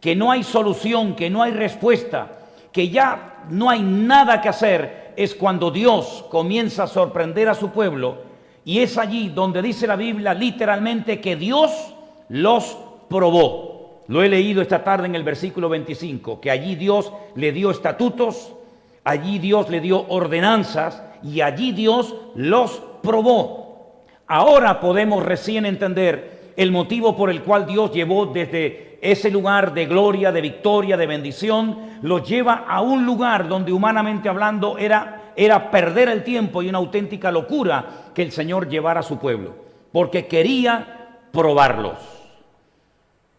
que 0.00 0.14
no 0.14 0.30
hay 0.30 0.42
solución, 0.42 1.14
que 1.14 1.30
no 1.30 1.42
hay 1.42 1.52
respuesta, 1.52 2.38
que 2.72 2.88
ya 2.88 3.44
no 3.48 3.70
hay 3.70 3.82
nada 3.82 4.40
que 4.40 4.48
hacer, 4.48 5.14
es 5.16 5.34
cuando 5.34 5.70
Dios 5.70 6.24
comienza 6.30 6.84
a 6.84 6.88
sorprender 6.88 7.48
a 7.48 7.54
su 7.54 7.70
pueblo 7.70 8.18
y 8.64 8.80
es 8.80 8.98
allí 8.98 9.28
donde 9.28 9.62
dice 9.62 9.86
la 9.86 9.96
Biblia 9.96 10.34
literalmente 10.34 11.20
que 11.20 11.36
Dios 11.36 11.94
los 12.28 12.76
probó. 13.08 13.73
Lo 14.08 14.22
he 14.22 14.28
leído 14.28 14.60
esta 14.60 14.84
tarde 14.84 15.06
en 15.06 15.14
el 15.14 15.22
versículo 15.22 15.68
25, 15.68 16.40
que 16.40 16.50
allí 16.50 16.76
Dios 16.76 17.12
le 17.34 17.52
dio 17.52 17.70
estatutos, 17.70 18.54
allí 19.02 19.38
Dios 19.38 19.70
le 19.70 19.80
dio 19.80 20.06
ordenanzas 20.08 21.02
y 21.22 21.40
allí 21.40 21.72
Dios 21.72 22.14
los 22.34 22.82
probó. 23.02 24.04
Ahora 24.26 24.80
podemos 24.80 25.22
recién 25.24 25.64
entender 25.64 26.52
el 26.56 26.70
motivo 26.70 27.16
por 27.16 27.30
el 27.30 27.42
cual 27.42 27.66
Dios 27.66 27.92
llevó 27.92 28.26
desde 28.26 28.98
ese 29.00 29.30
lugar 29.30 29.74
de 29.74 29.86
gloria, 29.86 30.32
de 30.32 30.40
victoria, 30.40 30.96
de 30.96 31.06
bendición, 31.06 31.98
los 32.02 32.26
lleva 32.26 32.64
a 32.66 32.80
un 32.80 33.04
lugar 33.04 33.48
donde 33.48 33.72
humanamente 33.72 34.28
hablando 34.28 34.78
era, 34.78 35.32
era 35.36 35.70
perder 35.70 36.08
el 36.08 36.24
tiempo 36.24 36.62
y 36.62 36.68
una 36.68 36.78
auténtica 36.78 37.30
locura 37.30 38.10
que 38.14 38.22
el 38.22 38.32
Señor 38.32 38.68
llevara 38.68 39.00
a 39.00 39.02
su 39.02 39.18
pueblo, 39.18 39.54
porque 39.92 40.26
quería 40.26 41.18
probarlos. 41.32 42.13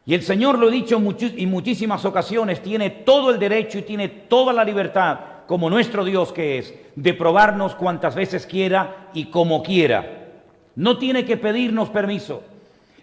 Y 0.06 0.14
el 0.14 0.22
Señor, 0.22 0.60
lo 0.60 0.70
he 0.70 0.72
dicho 0.72 0.98
en 0.98 1.50
muchísimas 1.50 2.06
ocasiones, 2.06 2.62
tiene 2.62 2.90
todo 2.92 3.32
el 3.32 3.40
derecho 3.40 3.80
y 3.80 3.84
tiene 3.84 4.08
toda 4.08 4.54
la 4.54 4.64
libertad, 4.64 5.20
como 5.48 5.70
nuestro 5.70 6.06
Dios 6.06 6.32
que 6.32 6.60
es, 6.60 6.74
de 6.96 7.14
probarnos 7.14 7.76
cuantas 7.76 8.14
veces 8.14 8.46
quiera 8.46 9.10
y 9.14 9.26
como 9.26 9.64
quiera. 9.64 10.28
No 10.76 10.98
tiene 10.98 11.26
que 11.26 11.38
pedirnos 11.38 11.90
permiso. 11.90 12.44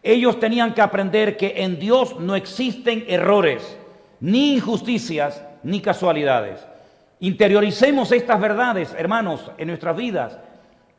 Ellos 0.03 0.39
tenían 0.39 0.75
que 0.75 0.81
aprender 0.81 1.37
que 1.37 1.55
en 1.57 1.79
Dios 1.79 2.19
no 2.21 2.37
existen 2.37 3.05
errores, 3.09 3.77
ni 4.21 4.55
injusticias, 4.55 5.45
ni 5.65 5.81
casualidades. 5.81 6.65
Interioricemos 7.19 8.13
estas 8.13 8.41
verdades, 8.41 8.95
hermanos, 8.97 9.51
en 9.59 9.69
nuestras 9.69 9.97
vidas, 9.97 10.39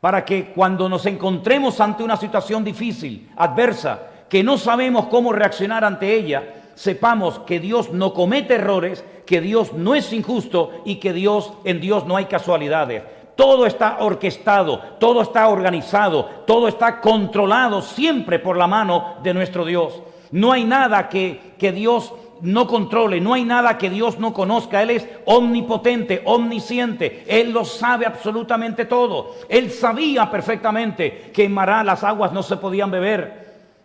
para 0.00 0.24
que 0.24 0.52
cuando 0.54 0.88
nos 0.88 1.06
encontremos 1.06 1.80
ante 1.80 2.02
una 2.02 2.16
situación 2.16 2.62
difícil, 2.62 3.30
adversa, 3.36 4.10
que 4.34 4.42
no 4.42 4.58
sabemos 4.58 5.06
cómo 5.06 5.32
reaccionar 5.32 5.84
ante 5.84 6.12
ella, 6.12 6.54
sepamos 6.74 7.38
que 7.46 7.60
Dios 7.60 7.92
no 7.92 8.12
comete 8.12 8.56
errores, 8.56 9.04
que 9.24 9.40
Dios 9.40 9.74
no 9.74 9.94
es 9.94 10.12
injusto 10.12 10.72
y 10.84 10.96
que 10.96 11.12
Dios 11.12 11.52
en 11.62 11.80
Dios 11.80 12.04
no 12.04 12.16
hay 12.16 12.24
casualidades. 12.24 13.04
Todo 13.36 13.64
está 13.64 13.98
orquestado, 14.00 14.80
todo 14.98 15.22
está 15.22 15.46
organizado, 15.46 16.24
todo 16.48 16.66
está 16.66 17.00
controlado 17.00 17.80
siempre 17.80 18.40
por 18.40 18.56
la 18.56 18.66
mano 18.66 19.18
de 19.22 19.34
nuestro 19.34 19.64
Dios. 19.64 20.02
No 20.32 20.50
hay 20.50 20.64
nada 20.64 21.08
que, 21.08 21.54
que 21.56 21.70
Dios 21.70 22.12
no 22.40 22.66
controle, 22.66 23.20
no 23.20 23.34
hay 23.34 23.44
nada 23.44 23.78
que 23.78 23.88
Dios 23.88 24.18
no 24.18 24.34
conozca. 24.34 24.82
Él 24.82 24.90
es 24.90 25.08
omnipotente, 25.26 26.22
omnisciente. 26.24 27.24
Él 27.28 27.52
lo 27.52 27.64
sabe 27.64 28.04
absolutamente 28.04 28.84
todo. 28.86 29.36
Él 29.48 29.70
sabía 29.70 30.28
perfectamente 30.28 31.30
que 31.32 31.44
en 31.44 31.54
Mará 31.54 31.84
las 31.84 32.02
aguas 32.02 32.32
no 32.32 32.42
se 32.42 32.56
podían 32.56 32.90
beber. 32.90 33.43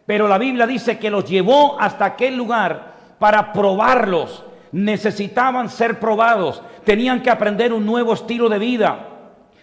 Pero 0.09 0.27
la 0.27 0.39
Biblia 0.39 0.65
dice 0.65 0.97
que 0.97 1.11
los 1.11 1.23
llevó 1.29 1.79
hasta 1.79 2.03
aquel 2.03 2.35
lugar 2.35 2.95
para 3.19 3.53
probarlos. 3.53 4.43
Necesitaban 4.71 5.69
ser 5.69 5.99
probados. 5.99 6.63
Tenían 6.83 7.21
que 7.21 7.29
aprender 7.29 7.71
un 7.71 7.85
nuevo 7.85 8.13
estilo 8.15 8.49
de 8.49 8.57
vida. 8.57 9.05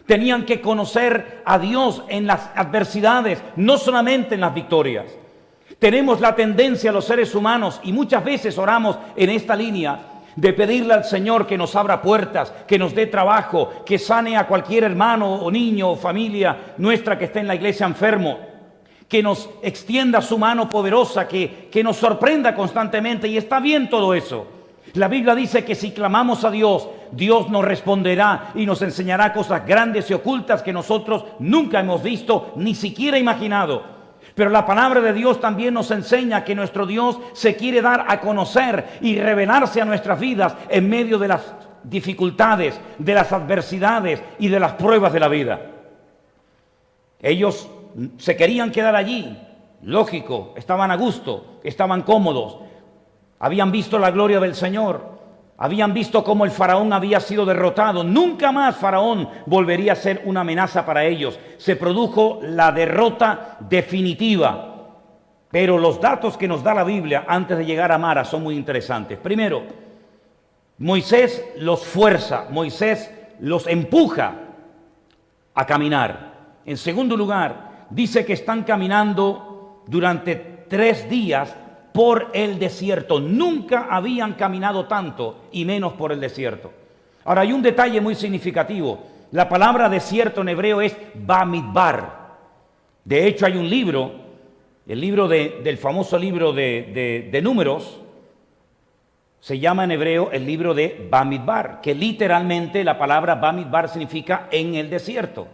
Tenían 0.07 0.45
que 0.45 0.61
conocer 0.61 1.43
a 1.45 1.59
Dios 1.59 2.05
en 2.09 2.29
las 2.29 2.49
adversidades, 2.55 3.43
no 3.57 3.77
solamente 3.77 4.37
en 4.37 4.43
las 4.43 4.55
victorias. 4.55 5.07
Tenemos 5.81 6.21
la 6.21 6.37
tendencia 6.37 6.93
los 6.93 7.07
seres 7.07 7.35
humanos 7.35 7.81
y 7.83 7.93
muchas 7.93 8.23
veces 8.23 8.57
oramos 8.57 9.01
en 9.17 9.31
esta 9.31 9.57
línea 9.57 9.99
de 10.37 10.53
pedirle 10.53 10.95
al 10.95 11.05
Señor 11.05 11.49
que 11.49 11.59
nos 11.59 11.75
abra 11.75 12.01
puertas, 12.01 12.53
que 12.69 12.79
nos 12.79 12.95
dé 12.95 13.07
trabajo, 13.07 13.83
que 13.85 13.99
sane 13.99 14.37
a 14.37 14.47
cualquier 14.47 14.85
hermano 14.85 15.29
o 15.29 15.51
niño 15.51 15.91
o 15.91 15.97
familia 15.97 16.75
nuestra 16.79 17.19
que 17.19 17.25
esté 17.25 17.41
en 17.41 17.49
la 17.49 17.57
iglesia 17.57 17.85
enfermo, 17.85 18.55
que 19.09 19.23
nos 19.23 19.49
extienda 19.63 20.21
su 20.21 20.39
mano 20.39 20.69
poderosa, 20.69 21.29
que, 21.29 21.69
que 21.71 21.85
nos 21.85 21.97
sorprenda 21.97 22.55
constantemente. 22.55 23.29
Y 23.29 23.37
está 23.37 23.61
bien 23.61 23.89
todo 23.89 24.15
eso. 24.15 24.47
La 24.95 25.09
Biblia 25.09 25.35
dice 25.35 25.65
que 25.65 25.75
si 25.75 25.93
clamamos 25.93 26.45
a 26.45 26.51
Dios, 26.51 26.89
Dios 27.13 27.51
nos 27.51 27.65
responderá 27.65 28.53
y 28.55 28.67
nos 28.67 28.83
enseñará 28.83 29.33
cosas 29.33 29.67
grandes 29.67 30.11
y 30.11 30.15
ocultas 30.15 30.63
que 30.63 30.73
nosotros 30.73 31.25
nunca 31.39 31.81
hemos 31.81 32.03
visto 32.03 32.53
ni 32.57 32.75
siquiera 32.75 33.19
imaginado. 33.19 33.97
Pero 34.35 34.51
la 34.51 34.67
palabra 34.67 35.01
de 35.01 35.13
Dios 35.13 35.41
también 35.41 35.75
nos 35.75 35.91
enseña 35.91 36.45
que 36.45 36.55
nuestro 36.55 36.87
Dios 36.87 37.19
se 37.33 37.57
quiere 37.57 37.81
dar 37.81 38.05
a 38.09 38.21
conocer 38.21 38.99
y 39.01 39.19
revelarse 39.19 39.81
a 39.81 39.85
nuestras 39.85 40.21
vidas 40.21 40.55
en 40.69 40.89
medio 40.89 41.19
de 41.19 41.29
las 41.29 41.55
dificultades, 41.83 42.79
de 42.99 43.15
las 43.15 43.33
adversidades 43.33 44.23
y 44.39 44.49
de 44.49 44.61
las 44.61 44.73
pruebas 44.75 45.13
de 45.13 45.21
la 45.21 45.29
vida. 45.29 45.61
Ellos 47.23 47.69
se 48.19 48.37
querían 48.37 48.71
quedar 48.71 48.95
allí, 48.95 49.39
lógico, 49.83 50.55
estaban 50.57 50.91
a 50.91 50.97
gusto, 50.97 51.61
estaban 51.65 52.03
cómodos, 52.03 52.59
habían 53.39 53.71
visto 53.71 53.99
la 53.99 54.11
gloria 54.11 54.41
del 54.41 54.55
Señor. 54.55 55.17
Habían 55.59 55.95
visto 55.95 56.23
cómo 56.23 56.45
el 56.45 56.51
faraón 56.51 56.93
había 56.93 57.19
sido 57.19 57.47
derrotado. 57.47 58.05
Nunca 58.05 58.53
más 58.53 58.77
faraón 58.77 59.29
volvería 59.47 59.93
a 59.93 59.97
ser 59.97 60.23
una 60.27 60.43
amenaza 60.43 60.85
para 60.85 61.05
ellos. 61.05 61.39
Se 61.57 61.77
produjo 61.77 62.41
la 62.43 62.73
derrota 62.73 63.57
definitiva. 63.61 64.75
Pero 65.51 65.79
los 65.79 65.99
datos 65.99 66.37
que 66.37 66.49
nos 66.49 66.63
da 66.63 66.75
la 66.75 66.85
Biblia 66.85 67.25
antes 67.27 67.57
de 67.57 67.65
llegar 67.65 67.91
a 67.91 67.97
Mara 67.97 68.25
son 68.25 68.43
muy 68.43 68.55
interesantes. 68.55 69.19
Primero, 69.19 69.63
Moisés 70.79 71.43
los 71.57 71.87
fuerza, 71.87 72.49
Moisés 72.51 73.11
los 73.41 73.67
empuja 73.67 74.35
a 75.55 75.65
caminar. 75.65 76.35
En 76.67 76.77
segundo 76.77 77.17
lugar, 77.17 77.66
dice 77.91 78.25
que 78.25 78.33
están 78.33 78.65
caminando 78.65 79.83
durante 79.87 80.37
tres 80.69 81.09
días 81.09 81.55
por 81.93 82.31
el 82.35 82.59
desierto. 82.59 83.21
Nunca 83.21 83.87
habían 83.91 84.35
caminado 84.35 84.87
tanto 84.87 85.45
y 85.53 85.65
menos 85.65 85.95
por 85.95 86.13
el 86.13 86.21
desierto. 86.21 86.73
Ahora 87.25 87.43
hay 87.43 87.53
un 87.53 87.63
detalle 87.63 88.01
muy 88.01 88.15
significativo. 88.15 89.05
La 89.33 89.49
palabra 89.49 89.89
desierto 89.89 90.43
en 90.43 90.51
hebreo 90.51 90.81
es 90.81 90.97
Bamidbar. 91.15 92.27
De 93.05 93.27
hecho 93.27 93.47
hay 93.47 93.57
un 93.57 93.69
libro, 93.69 94.13
el 94.87 95.01
libro 95.01 95.27
del 95.27 95.79
famoso 95.79 96.19
libro 96.19 96.53
de, 96.53 97.29
de 97.31 97.43
números, 97.43 98.01
se 99.41 99.59
llama 99.59 99.85
en 99.85 99.93
hebreo 99.93 100.31
el 100.33 100.45
libro 100.45 100.75
de 100.75 101.07
Bamidbar, 101.09 101.81
que 101.81 101.95
literalmente 101.95 102.83
la 102.83 102.99
palabra 102.99 103.37
Bamidbar 103.37 103.89
significa 103.89 104.49
en 104.51 104.75
el 104.75 104.91
desierto. 104.91 105.47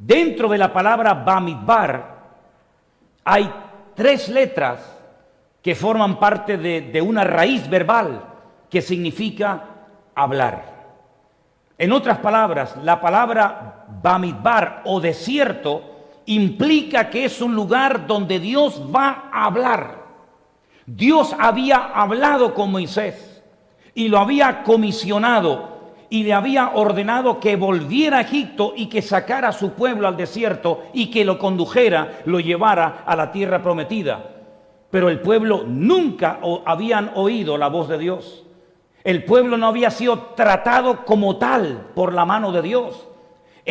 Dentro 0.00 0.48
de 0.48 0.56
la 0.56 0.72
palabra 0.72 1.12
Bamidbar 1.12 2.20
hay 3.22 3.52
tres 3.94 4.30
letras 4.30 4.98
que 5.60 5.74
forman 5.74 6.18
parte 6.18 6.56
de, 6.56 7.02
una 7.02 7.22
raíz 7.22 7.68
verbal 7.68 8.24
que 8.70 8.80
significa 8.80 9.62
hablar. 10.14 10.64
En 11.76 11.92
otras 11.92 12.16
palabras, 12.16 12.78
la 12.82 12.98
palabra 12.98 13.84
Bamidbar 14.02 14.80
o 14.86 15.02
desierto 15.02 15.82
implica 16.24 17.10
que 17.10 17.26
es 17.26 17.42
un 17.42 17.54
lugar 17.54 18.06
donde 18.06 18.40
Dios 18.40 18.82
va 18.82 19.28
a 19.30 19.44
hablar. 19.44 19.98
Dios 20.86 21.36
había 21.38 21.76
hablado 21.76 22.54
con 22.54 22.72
Moisés 22.72 23.42
y 23.94 24.08
lo 24.08 24.18
había 24.18 24.62
comisionado 24.62 25.79
y 26.10 26.24
le 26.24 26.34
había 26.34 26.72
ordenado 26.74 27.38
que 27.38 27.54
volviera 27.54 28.18
a 28.18 28.22
Egipto 28.22 28.74
y 28.76 28.88
que 28.88 29.00
sacara 29.00 29.48
a 29.48 29.52
su 29.52 29.72
pueblo 29.72 30.08
al 30.08 30.16
desierto 30.16 30.82
y 30.92 31.10
que 31.10 31.24
lo 31.24 31.38
condujera, 31.38 32.20
lo 32.26 32.40
llevara 32.40 33.04
a 33.06 33.14
la 33.14 33.30
tierra 33.30 33.62
prometida. 33.62 34.20
Pero 34.90 35.08
el 35.08 35.20
pueblo 35.20 35.62
nunca 35.66 36.40
habían 36.66 37.12
oído 37.14 37.56
la 37.56 37.68
voz 37.68 37.88
de 37.88 37.98
Dios. 37.98 38.44
El 39.04 39.24
pueblo 39.24 39.56
no 39.56 39.68
había 39.68 39.90
sido 39.90 40.18
tratado 40.34 41.04
como 41.04 41.36
tal 41.36 41.90
por 41.94 42.12
la 42.12 42.24
mano 42.24 42.50
de 42.50 42.62
Dios. 42.62 43.06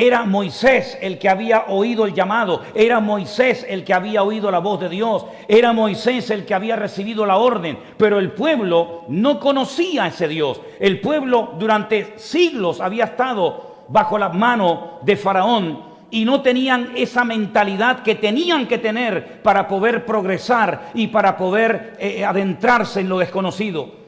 Era 0.01 0.23
Moisés 0.23 0.97
el 1.01 1.19
que 1.19 1.27
había 1.27 1.65
oído 1.67 2.05
el 2.05 2.13
llamado, 2.13 2.61
era 2.73 3.01
Moisés 3.01 3.65
el 3.67 3.83
que 3.83 3.93
había 3.93 4.23
oído 4.23 4.49
la 4.49 4.59
voz 4.59 4.79
de 4.79 4.87
Dios, 4.87 5.25
era 5.45 5.73
Moisés 5.73 6.29
el 6.29 6.45
que 6.45 6.53
había 6.53 6.77
recibido 6.77 7.25
la 7.25 7.35
orden, 7.35 7.77
pero 7.97 8.17
el 8.17 8.31
pueblo 8.31 9.01
no 9.09 9.41
conocía 9.41 10.05
a 10.05 10.07
ese 10.07 10.29
Dios. 10.29 10.61
El 10.79 11.01
pueblo 11.01 11.55
durante 11.59 12.13
siglos 12.17 12.79
había 12.79 13.03
estado 13.03 13.83
bajo 13.89 14.17
la 14.17 14.29
mano 14.29 14.99
de 15.01 15.17
Faraón 15.17 15.83
y 16.11 16.23
no 16.23 16.41
tenían 16.41 16.93
esa 16.95 17.25
mentalidad 17.25 18.01
que 18.01 18.15
tenían 18.15 18.69
que 18.69 18.77
tener 18.77 19.41
para 19.41 19.67
poder 19.67 20.05
progresar 20.05 20.91
y 20.93 21.07
para 21.07 21.35
poder 21.35 21.97
eh, 21.99 22.23
adentrarse 22.23 23.01
en 23.01 23.09
lo 23.09 23.17
desconocido. 23.17 23.98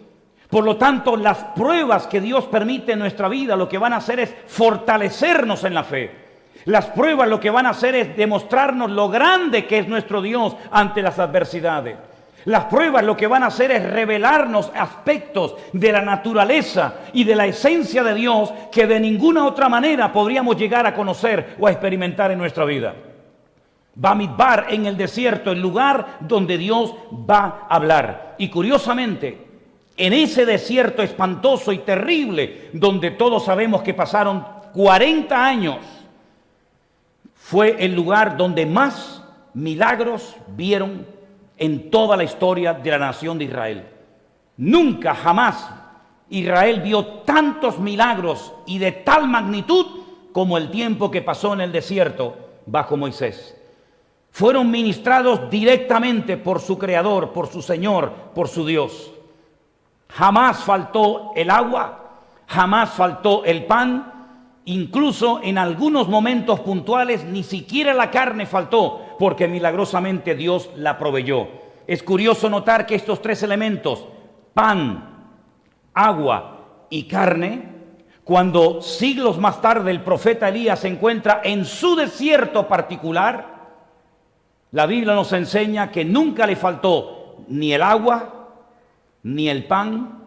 Por 0.52 0.66
lo 0.66 0.76
tanto, 0.76 1.16
las 1.16 1.38
pruebas 1.56 2.08
que 2.08 2.20
Dios 2.20 2.44
permite 2.44 2.92
en 2.92 3.00
nuestra 3.00 3.30
vida 3.30 3.56
lo 3.56 3.70
que 3.70 3.78
van 3.78 3.94
a 3.94 3.98
hacer 3.98 4.20
es 4.20 4.36
fortalecernos 4.48 5.64
en 5.64 5.74
la 5.74 5.86
fe. 5.86 6.12
Las 6.66 6.88
pruebas 6.88 7.30
lo 7.30 7.40
que 7.40 7.50
van 7.50 7.66
a 7.66 7.70
hacer 7.70 7.96
es 7.96 8.18
demostrarnos 8.18 8.92
lo 8.92 9.08
grande 9.08 9.66
que 9.66 9.80
es 9.80 9.88
nuestro 9.88 10.22
Dios 10.22 10.58
ante 10.70 11.02
las 11.02 11.20
adversidades. 11.20 11.96
Las 12.44 12.66
pruebas 12.66 13.06
lo 13.06 13.16
que 13.16 13.28
van 13.28 13.44
a 13.44 13.48
hacer 13.48 13.72
es 13.72 13.90
revelarnos 13.90 14.72
aspectos 14.76 15.56
de 15.72 15.92
la 15.94 16.02
naturaleza 16.02 16.96
y 17.14 17.24
de 17.24 17.36
la 17.36 17.46
esencia 17.46 18.04
de 18.04 18.14
Dios 18.14 18.52
que 18.74 18.88
de 18.88 19.00
ninguna 19.00 19.46
otra 19.46 19.70
manera 19.70 20.12
podríamos 20.12 20.58
llegar 20.58 20.86
a 20.86 20.94
conocer 20.94 21.56
o 21.60 21.68
a 21.68 21.72
experimentar 21.72 22.30
en 22.30 22.40
nuestra 22.40 22.66
vida. 22.66 22.94
Bamidbar 23.96 24.66
en 24.70 24.86
el 24.86 24.98
desierto, 24.98 25.52
el 25.52 25.62
lugar 25.62 26.18
donde 26.20 26.58
Dios 26.58 26.94
va 27.12 27.68
a 27.70 27.76
hablar. 27.76 28.36
Y 28.38 28.50
curiosamente, 28.50 29.51
en 30.02 30.14
ese 30.14 30.48
desierto 30.48 31.04
espantoso 31.04 31.72
y 31.72 31.78
terrible, 31.78 32.72
donde 32.74 33.12
todos 33.12 33.46
sabemos 33.46 33.84
que 33.84 33.94
pasaron 33.94 34.44
40 34.74 35.46
años, 35.46 35.78
fue 37.36 37.76
el 37.78 37.94
lugar 37.94 38.36
donde 38.36 38.66
más 38.66 39.24
milagros 39.54 40.36
vieron 40.48 41.06
en 41.56 41.92
toda 41.92 42.18
la 42.18 42.24
historia 42.24 42.74
de 42.74 42.90
la 42.90 42.98
nación 42.98 43.38
de 43.38 43.46
Israel. 43.46 43.86
Nunca, 44.58 45.14
jamás 45.14 45.70
Israel 46.32 46.82
vio 46.82 47.06
tantos 47.06 47.78
milagros 47.78 48.54
y 48.66 48.80
de 48.80 48.92
tal 48.92 49.28
magnitud 49.28 49.86
como 50.32 50.58
el 50.58 50.72
tiempo 50.72 51.12
que 51.12 51.22
pasó 51.22 51.54
en 51.54 51.62
el 51.62 51.72
desierto 51.72 52.38
bajo 52.66 52.98
Moisés. 52.98 53.56
Fueron 54.32 54.72
ministrados 54.72 55.48
directamente 55.52 56.38
por 56.38 56.60
su 56.60 56.80
Creador, 56.80 57.34
por 57.34 57.50
su 57.50 57.62
Señor, 57.62 58.12
por 58.34 58.48
su 58.48 58.66
Dios. 58.66 59.11
Jamás 60.13 60.63
faltó 60.63 61.32
el 61.36 61.50
agua, 61.50 62.17
jamás 62.47 62.91
faltó 62.91 63.45
el 63.45 63.65
pan, 63.65 64.12
incluso 64.65 65.39
en 65.41 65.58
algunos 65.58 66.10
momentos 66.10 66.60
puntuales 66.60 67.24
ni 67.24 67.43
siquiera 67.43 67.93
la 67.93 68.12
carne 68.12 68.45
faltó, 68.45 69.15
porque 69.17 69.47
milagrosamente 69.47 70.36
Dios 70.36 70.69
la 70.76 70.97
proveyó. 70.97 71.47
Es 71.88 72.04
curioso 72.04 72.50
notar 72.50 72.86
que 72.86 72.95
estos 72.95 73.21
tres 73.21 73.41
elementos, 73.43 74.06
pan, 74.54 75.30
agua 75.93 76.88
y 76.89 77.04
carne, 77.04 77.71
cuando 78.24 78.82
siglos 78.82 79.38
más 79.38 79.62
tarde 79.62 79.91
el 79.91 80.04
profeta 80.04 80.50
Elías 80.50 80.80
se 80.80 80.88
encuentra 80.88 81.41
en 81.43 81.65
su 81.65 81.95
desierto 81.95 82.67
particular, 82.67 83.62
la 84.71 84.86
Biblia 84.86 85.15
nos 85.15 85.34
enseña 85.34 85.91
que 85.91 86.06
nunca 86.06 86.45
le 86.45 86.56
faltó 86.56 87.43
ni 87.47 87.74
el 87.74 87.82
agua, 87.82 88.40
ni 89.23 89.49
el 89.49 89.65
pan, 89.65 90.19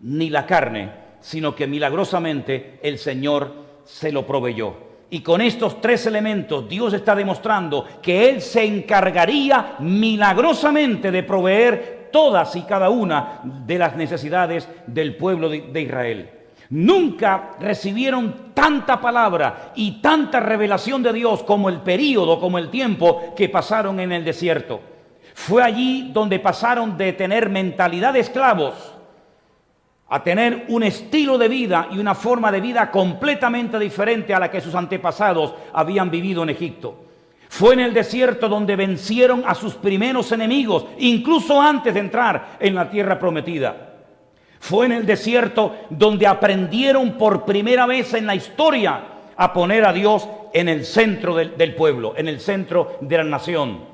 ni 0.00 0.30
la 0.30 0.46
carne, 0.46 0.90
sino 1.20 1.54
que 1.54 1.66
milagrosamente 1.66 2.78
el 2.82 2.98
Señor 2.98 3.52
se 3.84 4.12
lo 4.12 4.26
proveyó. 4.26 4.92
Y 5.10 5.20
con 5.20 5.40
estos 5.42 5.80
tres 5.80 6.06
elementos 6.06 6.68
Dios 6.68 6.94
está 6.94 7.14
demostrando 7.14 7.86
que 8.00 8.30
Él 8.30 8.40
se 8.40 8.64
encargaría 8.64 9.76
milagrosamente 9.80 11.10
de 11.10 11.22
proveer 11.22 12.08
todas 12.10 12.56
y 12.56 12.62
cada 12.62 12.90
una 12.90 13.40
de 13.42 13.78
las 13.78 13.96
necesidades 13.96 14.68
del 14.86 15.16
pueblo 15.16 15.48
de, 15.48 15.80
Israel. 15.80 16.30
Nunca 16.70 17.50
recibieron 17.60 18.52
tanta 18.54 19.00
palabra 19.00 19.72
y 19.74 20.00
tanta 20.00 20.40
revelación 20.40 21.02
de 21.02 21.12
Dios 21.12 21.42
como 21.42 21.68
el 21.68 21.80
período, 21.80 22.40
como 22.40 22.58
el 22.58 22.70
tiempo 22.70 23.34
que 23.36 23.48
pasaron 23.48 24.00
en 24.00 24.12
el 24.12 24.24
desierto. 24.24 24.80
Fue 25.34 25.62
allí 25.62 26.10
donde 26.12 26.38
pasaron 26.38 26.96
de 26.96 27.12
tener 27.12 27.48
mentalidad 27.48 28.12
de 28.12 28.20
esclavos 28.20 28.92
a 30.12 30.22
tener 30.22 30.66
un 30.68 30.82
estilo 30.82 31.38
de 31.38 31.48
vida 31.48 31.88
y 31.90 31.98
una 31.98 32.14
forma 32.14 32.52
de 32.52 32.60
vida 32.60 32.90
completamente 32.90 33.78
diferente 33.78 34.34
a 34.34 34.38
la 34.38 34.50
que 34.50 34.60
sus 34.60 34.74
antepasados 34.74 35.54
habían 35.72 36.10
vivido 36.10 36.42
en 36.42 36.50
Egipto. 36.50 37.06
Fue 37.48 37.72
en 37.72 37.80
el 37.80 37.94
desierto 37.94 38.46
donde 38.46 38.76
vencieron 38.76 39.42
a 39.46 39.54
sus 39.54 39.72
primeros 39.74 40.30
enemigos, 40.32 40.84
incluso 40.98 41.60
antes 41.60 41.94
de 41.94 42.00
entrar 42.00 42.58
en 42.60 42.74
la 42.74 42.90
tierra 42.90 43.18
prometida. 43.18 43.94
Fue 44.60 44.84
en 44.84 44.92
el 44.92 45.06
desierto 45.06 45.74
donde 45.88 46.26
aprendieron 46.26 47.12
por 47.12 47.46
primera 47.46 47.86
vez 47.86 48.12
en 48.12 48.26
la 48.26 48.34
historia 48.34 49.04
a 49.34 49.52
poner 49.54 49.86
a 49.86 49.94
Dios 49.94 50.28
en 50.52 50.68
el 50.68 50.84
centro 50.84 51.34
del, 51.34 51.56
del 51.56 51.74
pueblo, 51.74 52.12
en 52.18 52.28
el 52.28 52.38
centro 52.38 52.98
de 53.00 53.16
la 53.16 53.24
nación. 53.24 53.91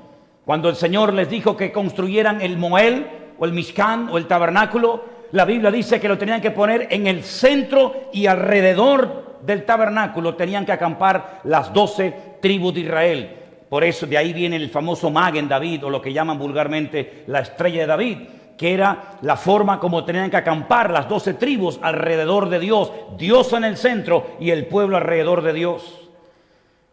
Cuando 0.49 0.67
el 0.67 0.75
Señor 0.75 1.13
les 1.13 1.29
dijo 1.29 1.55
que 1.55 1.71
construyeran 1.71 2.41
el 2.41 2.57
Moel 2.57 3.05
o 3.37 3.45
el 3.45 3.53
Mishkan 3.53 4.09
o 4.09 4.17
el 4.17 4.25
tabernáculo, 4.25 5.05
la 5.31 5.45
Biblia 5.45 5.69
dice 5.69 5.99
que 5.99 6.07
lo 6.07 6.17
tenían 6.17 6.41
que 6.41 6.49
poner 6.49 6.87
en 6.89 7.05
el 7.05 7.23
centro 7.23 8.09
y 8.11 8.25
alrededor 8.25 9.41
del 9.43 9.63
tabernáculo 9.63 10.33
tenían 10.33 10.65
que 10.65 10.71
acampar 10.71 11.41
las 11.43 11.71
doce 11.71 12.37
tribus 12.41 12.73
de 12.73 12.79
Israel. 12.79 13.29
Por 13.69 13.83
eso 13.83 14.07
de 14.07 14.17
ahí 14.17 14.33
viene 14.33 14.55
el 14.55 14.71
famoso 14.71 15.11
Magen 15.11 15.47
David 15.47 15.85
o 15.85 15.91
lo 15.91 16.01
que 16.01 16.13
llaman 16.13 16.39
vulgarmente 16.39 17.25
la 17.27 17.41
estrella 17.41 17.81
de 17.81 17.85
David, 17.85 18.17
que 18.57 18.73
era 18.73 19.19
la 19.21 19.37
forma 19.37 19.79
como 19.79 20.03
tenían 20.03 20.31
que 20.31 20.37
acampar 20.37 20.89
las 20.89 21.07
doce 21.07 21.35
tribus 21.35 21.77
alrededor 21.79 22.49
de 22.49 22.57
Dios, 22.57 22.91
Dios 23.19 23.53
en 23.53 23.65
el 23.65 23.77
centro 23.77 24.31
y 24.39 24.49
el 24.49 24.65
pueblo 24.65 24.97
alrededor 24.97 25.43
de 25.43 25.53
Dios. 25.53 26.08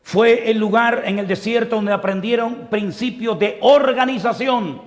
Fue 0.07 0.49
el 0.49 0.59
lugar 0.59 1.03
en 1.05 1.19
el 1.19 1.27
desierto 1.27 1.75
donde 1.75 1.93
aprendieron 1.93 2.69
principios 2.71 3.37
de 3.41 3.59
organización 3.61 4.81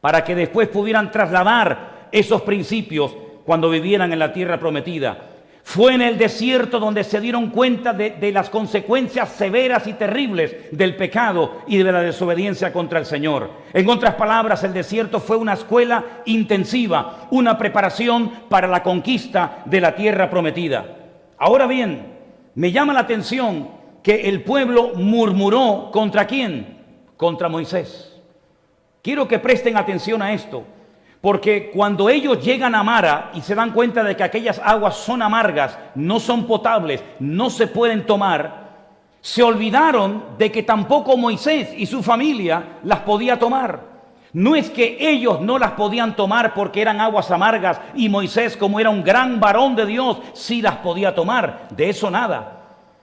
para 0.00 0.24
que 0.24 0.34
después 0.34 0.66
pudieran 0.66 1.12
trasladar 1.12 2.08
esos 2.10 2.42
principios 2.42 3.16
cuando 3.46 3.70
vivieran 3.70 4.12
en 4.12 4.18
la 4.18 4.32
tierra 4.32 4.58
prometida. 4.58 5.18
Fue 5.62 5.94
en 5.94 6.02
el 6.02 6.18
desierto 6.18 6.80
donde 6.80 7.04
se 7.04 7.20
dieron 7.20 7.50
cuenta 7.50 7.92
de, 7.92 8.32
las 8.32 8.50
consecuencias 8.50 9.28
severas 9.28 9.86
y 9.86 9.92
terribles 9.92 10.52
del 10.72 10.96
pecado 10.96 11.58
y 11.68 11.78
de 11.78 11.92
la 11.92 12.02
desobediencia 12.02 12.72
contra 12.72 12.98
el 12.98 13.06
Señor. 13.06 13.50
En 13.72 13.88
otras 13.88 14.16
palabras, 14.16 14.64
el 14.64 14.74
desierto 14.74 15.20
fue 15.20 15.36
una 15.36 15.52
escuela 15.52 16.22
intensiva, 16.26 17.28
una 17.30 17.56
preparación 17.56 18.32
para 18.48 18.66
la 18.66 18.82
conquista 18.82 19.62
de 19.64 19.80
la 19.80 19.94
tierra 19.94 20.28
prometida. 20.28 20.86
Ahora 21.38 21.68
bien, 21.68 22.14
me 22.56 22.72
llama 22.72 22.92
la 22.92 23.00
atención 23.00 23.81
que 24.02 24.28
el 24.28 24.42
pueblo 24.42 24.92
murmuró 24.94 25.90
contra 25.92 26.26
quién? 26.26 26.78
Contra 27.16 27.48
Moisés. 27.48 28.20
Quiero 29.02 29.26
que 29.26 29.38
presten 29.38 29.76
atención 29.76 30.22
a 30.22 30.32
esto, 30.32 30.64
porque 31.20 31.70
cuando 31.74 32.08
ellos 32.08 32.44
llegan 32.44 32.74
a 32.74 32.82
Mara 32.82 33.30
y 33.34 33.40
se 33.40 33.54
dan 33.54 33.72
cuenta 33.72 34.02
de 34.02 34.16
que 34.16 34.22
aquellas 34.22 34.60
aguas 34.64 34.96
son 34.96 35.22
amargas, 35.22 35.78
no 35.94 36.20
son 36.20 36.46
potables, 36.46 37.02
no 37.18 37.50
se 37.50 37.66
pueden 37.66 38.06
tomar, 38.06 38.62
se 39.20 39.42
olvidaron 39.42 40.36
de 40.36 40.50
que 40.50 40.64
tampoco 40.64 41.16
Moisés 41.16 41.72
y 41.76 41.86
su 41.86 42.02
familia 42.02 42.78
las 42.82 43.00
podía 43.00 43.38
tomar. 43.38 43.92
No 44.32 44.56
es 44.56 44.70
que 44.70 44.96
ellos 44.98 45.40
no 45.40 45.58
las 45.58 45.72
podían 45.72 46.16
tomar 46.16 46.54
porque 46.54 46.80
eran 46.80 47.00
aguas 47.00 47.30
amargas 47.30 47.80
y 47.94 48.08
Moisés, 48.08 48.56
como 48.56 48.80
era 48.80 48.90
un 48.90 49.04
gran 49.04 49.38
varón 49.38 49.76
de 49.76 49.86
Dios, 49.86 50.18
sí 50.32 50.62
las 50.62 50.76
podía 50.76 51.14
tomar. 51.14 51.68
De 51.70 51.90
eso 51.90 52.10
nada. 52.10 52.61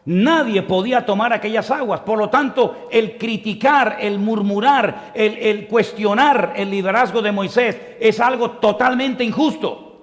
Nadie 0.10 0.64
podía 0.64 1.06
tomar 1.06 1.34
aquellas 1.34 1.70
aguas. 1.70 2.00
Por 2.00 2.18
lo 2.18 2.30
tanto, 2.30 2.88
el 2.90 3.16
criticar, 3.16 3.98
el 4.00 4.18
murmurar, 4.18 5.12
el, 5.14 5.68
cuestionar 5.68 6.54
el 6.56 6.72
liderazgo 6.72 7.22
de 7.22 7.32
Moisés 7.32 7.80
es 8.00 8.20
algo 8.20 8.54
totalmente 8.54 9.24
injusto. 9.24 10.00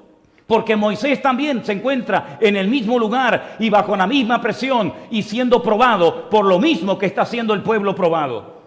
Porque 0.47 0.77
Moisés 0.77 1.21
también 1.21 1.65
se 1.65 1.73
encuentra 1.73 2.39
en 2.41 2.55
el 2.55 2.69
mismo 2.69 3.01
lugar 3.01 3.57
y 3.59 3.69
bajo 3.69 3.97
la 3.97 4.07
misma 4.07 4.41
presión 4.41 4.95
y 5.11 5.25
siendo 5.25 5.61
probado 5.61 6.31
por 6.31 6.45
lo 6.45 6.61
mismo 6.61 6.97
que 6.97 7.07
está 7.07 7.23
haciendo 7.23 7.53
el 7.53 7.63
pueblo 7.63 7.93
probado. 7.97 8.61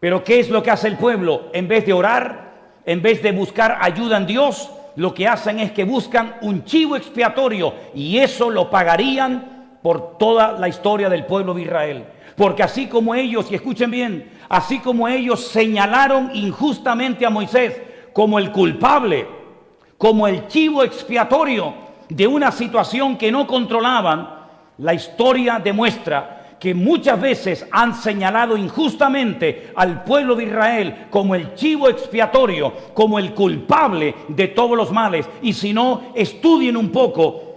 Pero 0.00 0.24
¿qué 0.24 0.40
es 0.40 0.50
lo 0.50 0.64
que 0.64 0.72
hace 0.72 0.88
el 0.88 0.96
pueblo? 0.96 1.42
En 1.52 1.68
vez 1.68 1.86
de 1.86 1.92
orar, 1.92 2.54
en 2.84 3.00
vez 3.00 3.22
de 3.22 3.30
buscar 3.30 3.78
ayuda 3.80 4.16
en 4.16 4.26
Dios, 4.26 4.68
lo 4.96 5.14
que 5.14 5.28
hacen 5.28 5.60
es 5.60 5.70
que 5.70 5.84
buscan 5.84 6.38
un 6.40 6.64
chivo 6.64 6.96
expiatorio 6.96 7.72
y 7.94 8.18
eso 8.18 8.50
lo 8.50 8.68
pagarían 8.68 9.59
por 9.82 10.18
toda 10.18 10.52
la 10.52 10.68
historia 10.68 11.08
del 11.08 11.26
pueblo 11.26 11.54
de 11.54 11.62
Israel. 11.62 12.04
Porque 12.36 12.62
así 12.62 12.86
como 12.86 13.14
ellos, 13.14 13.50
y 13.50 13.54
escuchen 13.54 13.90
bien, 13.90 14.30
así 14.48 14.78
como 14.78 15.08
ellos 15.08 15.46
señalaron 15.48 16.30
injustamente 16.34 17.26
a 17.26 17.30
Moisés 17.30 17.80
como 18.12 18.38
el 18.38 18.50
culpable, 18.50 19.26
como 19.98 20.26
el 20.26 20.46
chivo 20.48 20.82
expiatorio 20.82 21.74
de 22.08 22.26
una 22.26 22.50
situación 22.50 23.16
que 23.16 23.30
no 23.30 23.46
controlaban, 23.46 24.40
la 24.78 24.94
historia 24.94 25.60
demuestra 25.62 26.56
que 26.58 26.74
muchas 26.74 27.18
veces 27.20 27.66
han 27.70 27.94
señalado 27.94 28.56
injustamente 28.56 29.72
al 29.74 30.04
pueblo 30.04 30.34
de 30.36 30.44
Israel 30.44 31.06
como 31.08 31.34
el 31.34 31.54
chivo 31.54 31.88
expiatorio, 31.88 32.72
como 32.92 33.18
el 33.18 33.32
culpable 33.32 34.14
de 34.28 34.48
todos 34.48 34.76
los 34.76 34.92
males. 34.92 35.28
Y 35.40 35.54
si 35.54 35.72
no, 35.72 36.12
estudien 36.14 36.76
un 36.76 36.90
poco 36.90 37.49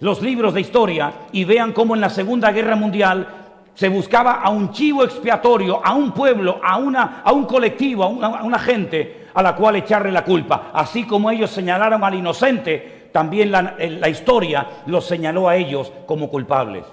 los 0.00 0.22
libros 0.22 0.54
de 0.54 0.62
historia 0.62 1.12
y 1.32 1.44
vean 1.44 1.72
cómo 1.72 1.94
en 1.94 2.00
la 2.00 2.10
Segunda 2.10 2.50
Guerra 2.52 2.76
Mundial 2.76 3.26
se 3.74 3.88
buscaba 3.88 4.40
a 4.42 4.50
un 4.50 4.72
chivo 4.72 5.04
expiatorio, 5.04 5.80
a 5.84 5.94
un 5.94 6.12
pueblo, 6.12 6.60
a, 6.62 6.76
una, 6.76 7.22
a 7.24 7.32
un 7.32 7.44
colectivo, 7.44 8.04
a 8.04 8.08
una, 8.42 8.58
gente 8.58 9.28
a 9.32 9.42
la 9.42 9.54
cual 9.54 9.76
echarle 9.76 10.10
la 10.10 10.24
culpa. 10.24 10.70
Así 10.72 11.04
como 11.04 11.30
ellos 11.30 11.50
señalaron 11.50 12.02
al 12.02 12.14
inocente, 12.14 13.08
también 13.12 13.50
la, 13.50 14.08
historia 14.08 14.66
los 14.86 15.06
señaló 15.06 15.48
a 15.48 15.56
ellos 15.56 15.92
como 16.06 16.28
culpables. 16.28 16.84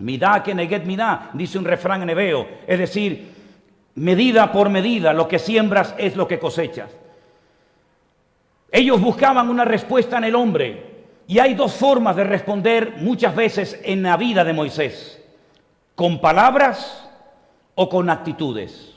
Midá 0.00 0.42
que 0.42 0.54
neget 0.54 0.84
midá, 0.84 1.30
dice 1.32 1.58
un 1.58 1.64
refrán 1.64 2.02
en 2.02 2.10
hebreo. 2.10 2.46
Es 2.66 2.78
decir, 2.78 3.32
medida 3.94 4.52
por 4.52 4.68
medida, 4.68 5.12
lo 5.12 5.26
que 5.28 5.38
siembras 5.38 5.94
es 5.98 6.14
lo 6.14 6.28
que 6.28 6.38
cosechas. 6.38 6.90
Ellos 8.70 9.00
buscaban 9.00 9.48
una 9.48 9.64
respuesta 9.64 10.18
en 10.18 10.24
el 10.24 10.34
hombre. 10.34 10.87
Y 11.28 11.38
hay 11.40 11.52
dos 11.52 11.74
formas 11.74 12.16
de 12.16 12.24
responder 12.24 12.94
muchas 13.00 13.36
veces 13.36 13.78
en 13.84 14.02
la 14.02 14.16
vida 14.16 14.44
de 14.44 14.54
Moisés. 14.54 15.22
Con 15.94 16.22
palabras 16.22 17.06
o 17.74 17.86
con 17.90 18.08
actitudes. 18.08 18.94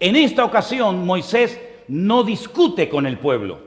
En 0.00 0.16
esta 0.16 0.46
ocasión 0.46 1.04
Moisés 1.04 1.60
no 1.88 2.24
discute 2.24 2.88
con 2.88 3.04
el 3.04 3.18
pueblo. 3.18 3.58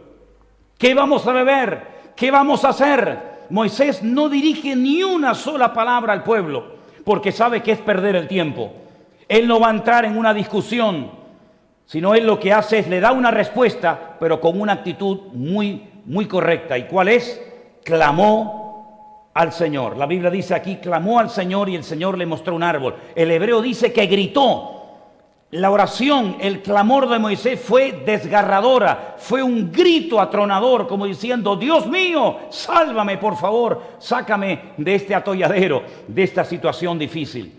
¿Qué 0.80 0.96
vamos 0.96 1.28
a 1.28 1.32
beber? 1.32 1.88
¿Qué 2.16 2.32
vamos 2.32 2.66
a 2.66 2.70
hacer? 2.70 3.46
Moisés 3.52 4.02
no 4.02 4.30
dirige 4.30 4.76
ni 4.76 5.04
una 5.04 5.36
sola 5.36 5.72
palabra 5.72 6.12
al 6.12 6.24
pueblo 6.24 6.76
porque 7.06 7.32
sabe 7.32 7.62
que 7.62 7.74
es 7.74 7.80
perder 7.80 8.16
el 8.16 8.28
tiempo. 8.28 8.74
Él 9.30 9.48
no 9.48 9.60
va 9.60 9.68
a 9.68 9.76
entrar 9.76 10.06
en 10.06 10.18
una 10.18 10.34
discusión, 10.34 11.12
sino 11.86 12.16
él 12.16 12.26
lo 12.26 12.40
que 12.40 12.52
hace 12.52 12.80
es 12.80 12.88
le 12.88 13.00
da 13.00 13.12
una 13.12 13.30
respuesta, 13.30 14.18
pero 14.20 14.42
con 14.42 14.60
una 14.60 14.74
actitud 14.74 15.20
muy, 15.34 15.84
muy 16.06 16.26
correcta. 16.26 16.80
¿Y 16.80 16.88
cuál 16.88 17.10
es? 17.10 17.47
Clamó 17.88 19.32
al 19.34 19.54
Señor. 19.54 19.96
La 19.96 20.06
Biblia 20.06 20.30
dice 20.30 20.54
aquí, 20.54 20.76
clamó 20.76 21.20
al 21.20 21.30
Señor 21.30 21.70
y 21.70 21.76
el 21.78 21.86
Señor 21.86 22.18
le 22.18 22.26
mostró 22.26 22.54
un 22.54 22.62
árbol. 22.62 22.96
El 23.16 23.32
hebreo 23.32 23.62
dice 23.62 23.94
que 23.94 24.08
gritó. 24.08 24.74
La 25.52 25.72
oración, 25.72 26.36
el 26.42 26.62
clamor 26.62 27.08
de 27.08 27.18
Moisés 27.18 27.58
fue 27.58 28.04
desgarradora, 28.06 29.16
fue 29.18 29.42
un 29.42 29.72
grito 29.72 30.20
atronador, 30.20 30.86
como 30.86 31.06
diciendo, 31.06 31.56
Dios 31.56 31.88
mío, 31.88 32.36
sálvame 32.50 33.18
por 33.18 33.38
favor, 33.38 33.82
sácame 34.00 34.74
de 34.76 34.96
este 34.96 35.16
atolladero, 35.16 35.84
de 36.10 36.24
esta 36.24 36.44
situación 36.44 37.00
difícil. 37.00 37.54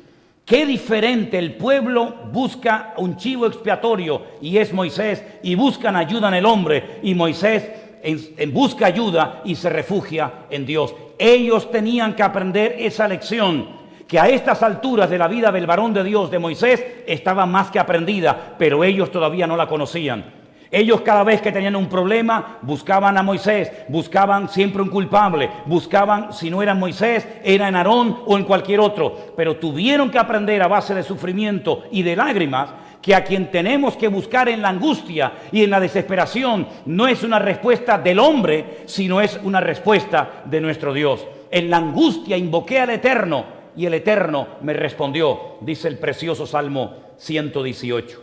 Qué 0.44 0.66
diferente 0.66 1.38
el 1.38 1.54
pueblo 1.54 2.12
busca 2.30 2.92
un 2.98 3.16
chivo 3.16 3.46
expiatorio 3.46 4.22
y 4.42 4.58
es 4.58 4.74
Moisés, 4.74 5.24
y 5.42 5.54
buscan 5.54 5.96
ayuda 5.96 6.28
en 6.28 6.34
el 6.34 6.44
hombre, 6.44 7.00
y 7.02 7.14
Moisés 7.14 7.87
en, 8.02 8.52
busca 8.52 8.86
ayuda 8.86 9.42
y 9.44 9.54
se 9.54 9.68
refugia 9.68 10.46
en 10.50 10.66
Dios. 10.66 10.94
Ellos 11.18 11.70
tenían 11.70 12.14
que 12.14 12.22
aprender 12.22 12.76
esa 12.78 13.08
lección 13.08 13.78
que 14.06 14.18
a 14.18 14.28
estas 14.28 14.62
alturas 14.62 15.10
de 15.10 15.18
la 15.18 15.28
vida 15.28 15.52
del 15.52 15.66
varón 15.66 15.92
de 15.92 16.02
Dios, 16.02 16.30
de 16.30 16.38
Moisés, 16.38 16.82
estaba 17.06 17.44
más 17.44 17.70
que 17.70 17.78
aprendida, 17.78 18.54
pero 18.58 18.82
ellos 18.82 19.10
todavía 19.10 19.46
no 19.46 19.56
la 19.56 19.66
conocían. 19.66 20.38
Ellos 20.70 21.00
cada 21.00 21.24
vez 21.24 21.40
que 21.40 21.52
tenían 21.52 21.76
un 21.76 21.88
problema 21.88 22.58
buscaban 22.60 23.16
a 23.16 23.22
Moisés, 23.22 23.72
buscaban 23.88 24.48
siempre 24.48 24.82
un 24.82 24.90
culpable, 24.90 25.50
buscaban, 25.64 26.32
si 26.32 26.50
no 26.50 26.62
era 26.62 26.74
Moisés, 26.74 27.26
era 27.42 27.68
en 27.68 27.76
Aarón 27.76 28.18
o 28.26 28.36
en 28.36 28.44
cualquier 28.44 28.80
otro, 28.80 29.32
pero 29.34 29.56
tuvieron 29.56 30.10
que 30.10 30.18
aprender 30.18 30.62
a 30.62 30.68
base 30.68 30.94
de 30.94 31.02
sufrimiento 31.02 31.84
y 31.90 32.02
de 32.02 32.16
lágrimas 32.16 32.70
que 33.08 33.14
a 33.14 33.24
quien 33.24 33.50
tenemos 33.50 33.96
que 33.96 34.08
buscar 34.08 34.50
en 34.50 34.60
la 34.60 34.68
angustia 34.68 35.32
y 35.50 35.64
en 35.64 35.70
la 35.70 35.80
desesperación 35.80 36.68
no 36.84 37.08
es 37.08 37.22
una 37.22 37.38
respuesta 37.38 37.96
del 37.96 38.18
hombre, 38.18 38.82
sino 38.84 39.22
es 39.22 39.40
una 39.44 39.62
respuesta 39.62 40.42
de 40.44 40.60
nuestro 40.60 40.92
Dios. 40.92 41.26
En 41.50 41.70
la 41.70 41.78
angustia 41.78 42.36
invoqué 42.36 42.80
al 42.80 42.90
Eterno 42.90 43.46
y 43.74 43.86
el 43.86 43.94
Eterno 43.94 44.48
me 44.60 44.74
respondió, 44.74 45.56
dice 45.62 45.88
el 45.88 45.96
precioso 45.96 46.46
Salmo 46.46 46.96
118. 47.16 48.22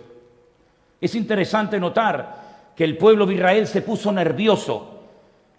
Es 1.02 1.16
interesante 1.16 1.80
notar 1.80 2.74
que 2.76 2.84
el 2.84 2.96
pueblo 2.96 3.26
de 3.26 3.34
Israel 3.34 3.66
se 3.66 3.82
puso 3.82 4.12
nervioso 4.12 5.00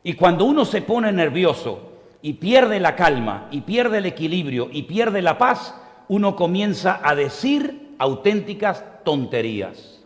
y 0.04 0.12
cuando 0.12 0.44
uno 0.44 0.64
se 0.64 0.82
pone 0.82 1.10
nervioso 1.10 1.94
y 2.22 2.34
pierde 2.34 2.78
la 2.78 2.94
calma 2.94 3.48
y 3.50 3.62
pierde 3.62 3.98
el 3.98 4.06
equilibrio 4.06 4.68
y 4.70 4.84
pierde 4.84 5.20
la 5.20 5.36
paz, 5.36 5.74
uno 6.06 6.36
comienza 6.36 7.00
a 7.02 7.16
decir 7.16 7.96
auténticas 7.98 8.84
tonterías. 9.06 10.02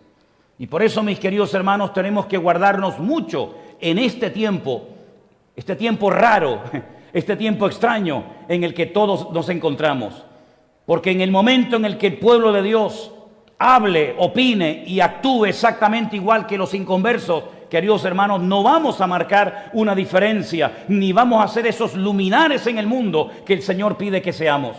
Y 0.59 0.67
por 0.67 0.83
eso, 0.83 1.03
mis 1.03 1.19
queridos 1.19 1.55
hermanos, 1.55 1.95
tenemos 1.95 2.27
que 2.27 2.37
guardarnos 2.37 2.99
mucho 2.99 3.55
en 3.81 3.99
este 3.99 4.29
tiempo, 4.29 4.89
este 5.57 5.75
tiempo 5.75 6.11
raro, 6.11 6.61
este 7.15 7.35
tiempo 7.35 7.67
extraño 7.67 8.23
en 8.47 8.63
el 8.63 8.75
que 8.75 8.85
todos 8.85 9.33
nos 9.33 9.49
encontramos. 9.49 10.23
Porque 10.85 11.13
en 11.13 11.23
el 11.23 11.31
momento 11.31 11.77
en 11.77 11.87
el 11.87 11.97
que 11.97 12.09
el 12.09 12.19
pueblo 12.19 12.53
de 12.53 12.63
Dios 12.63 13.11
hable, 13.59 14.17
opine 14.19 14.85
y 14.87 15.01
actúe 15.01 15.47
exactamente 15.47 16.17
igual 16.17 16.47
que 16.47 16.59
los 16.59 16.75
inconversos, 16.75 17.45
queridos 17.71 18.05
hermanos, 18.05 18.43
no 18.43 18.63
vamos 18.63 19.01
a 19.01 19.07
marcar 19.07 19.71
una 19.73 19.95
diferencia, 19.95 20.85
ni 20.89 21.15
vamos 21.15 21.43
a 21.43 21.49
ser 21.49 21.67
esos 21.67 21.95
luminares 21.95 22.67
en 22.67 22.77
el 22.77 22.87
mundo 22.87 23.31
que 23.47 23.55
el 23.55 23.63
Señor 23.63 23.97
pide 23.97 24.21
que 24.21 24.35
seamos. 24.35 24.77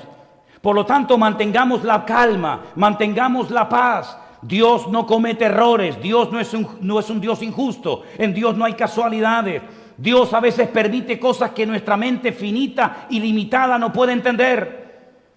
Por 0.62 0.76
lo 0.76 0.86
tanto, 0.86 1.18
mantengamos 1.18 1.84
la 1.84 2.06
calma, 2.06 2.62
mantengamos 2.76 3.50
la 3.50 3.68
paz. 3.68 4.18
Dios 4.42 4.88
no 4.88 5.06
comete 5.06 5.46
errores, 5.46 6.02
Dios 6.02 6.32
no 6.32 6.40
es 6.40 6.54
un, 6.54 6.68
no 6.82 7.00
es 7.00 7.10
un 7.10 7.22
Dios 7.22 7.42
injusto, 7.44 8.04
en 8.18 8.34
Dios 8.34 8.56
no 8.56 8.66
hay 8.66 8.74
casualidades. 8.74 9.62
Dios 9.98 10.34
a 10.34 10.40
veces 10.40 10.68
permite 10.68 11.20
cosas 11.20 11.52
que 11.52 11.66
nuestra 11.66 11.96
mente 11.96 12.32
finita 12.32 13.06
y 13.10 13.20
limitada 13.20 13.78
no 13.78 13.94
puede 13.94 14.14
entender. 14.14 14.82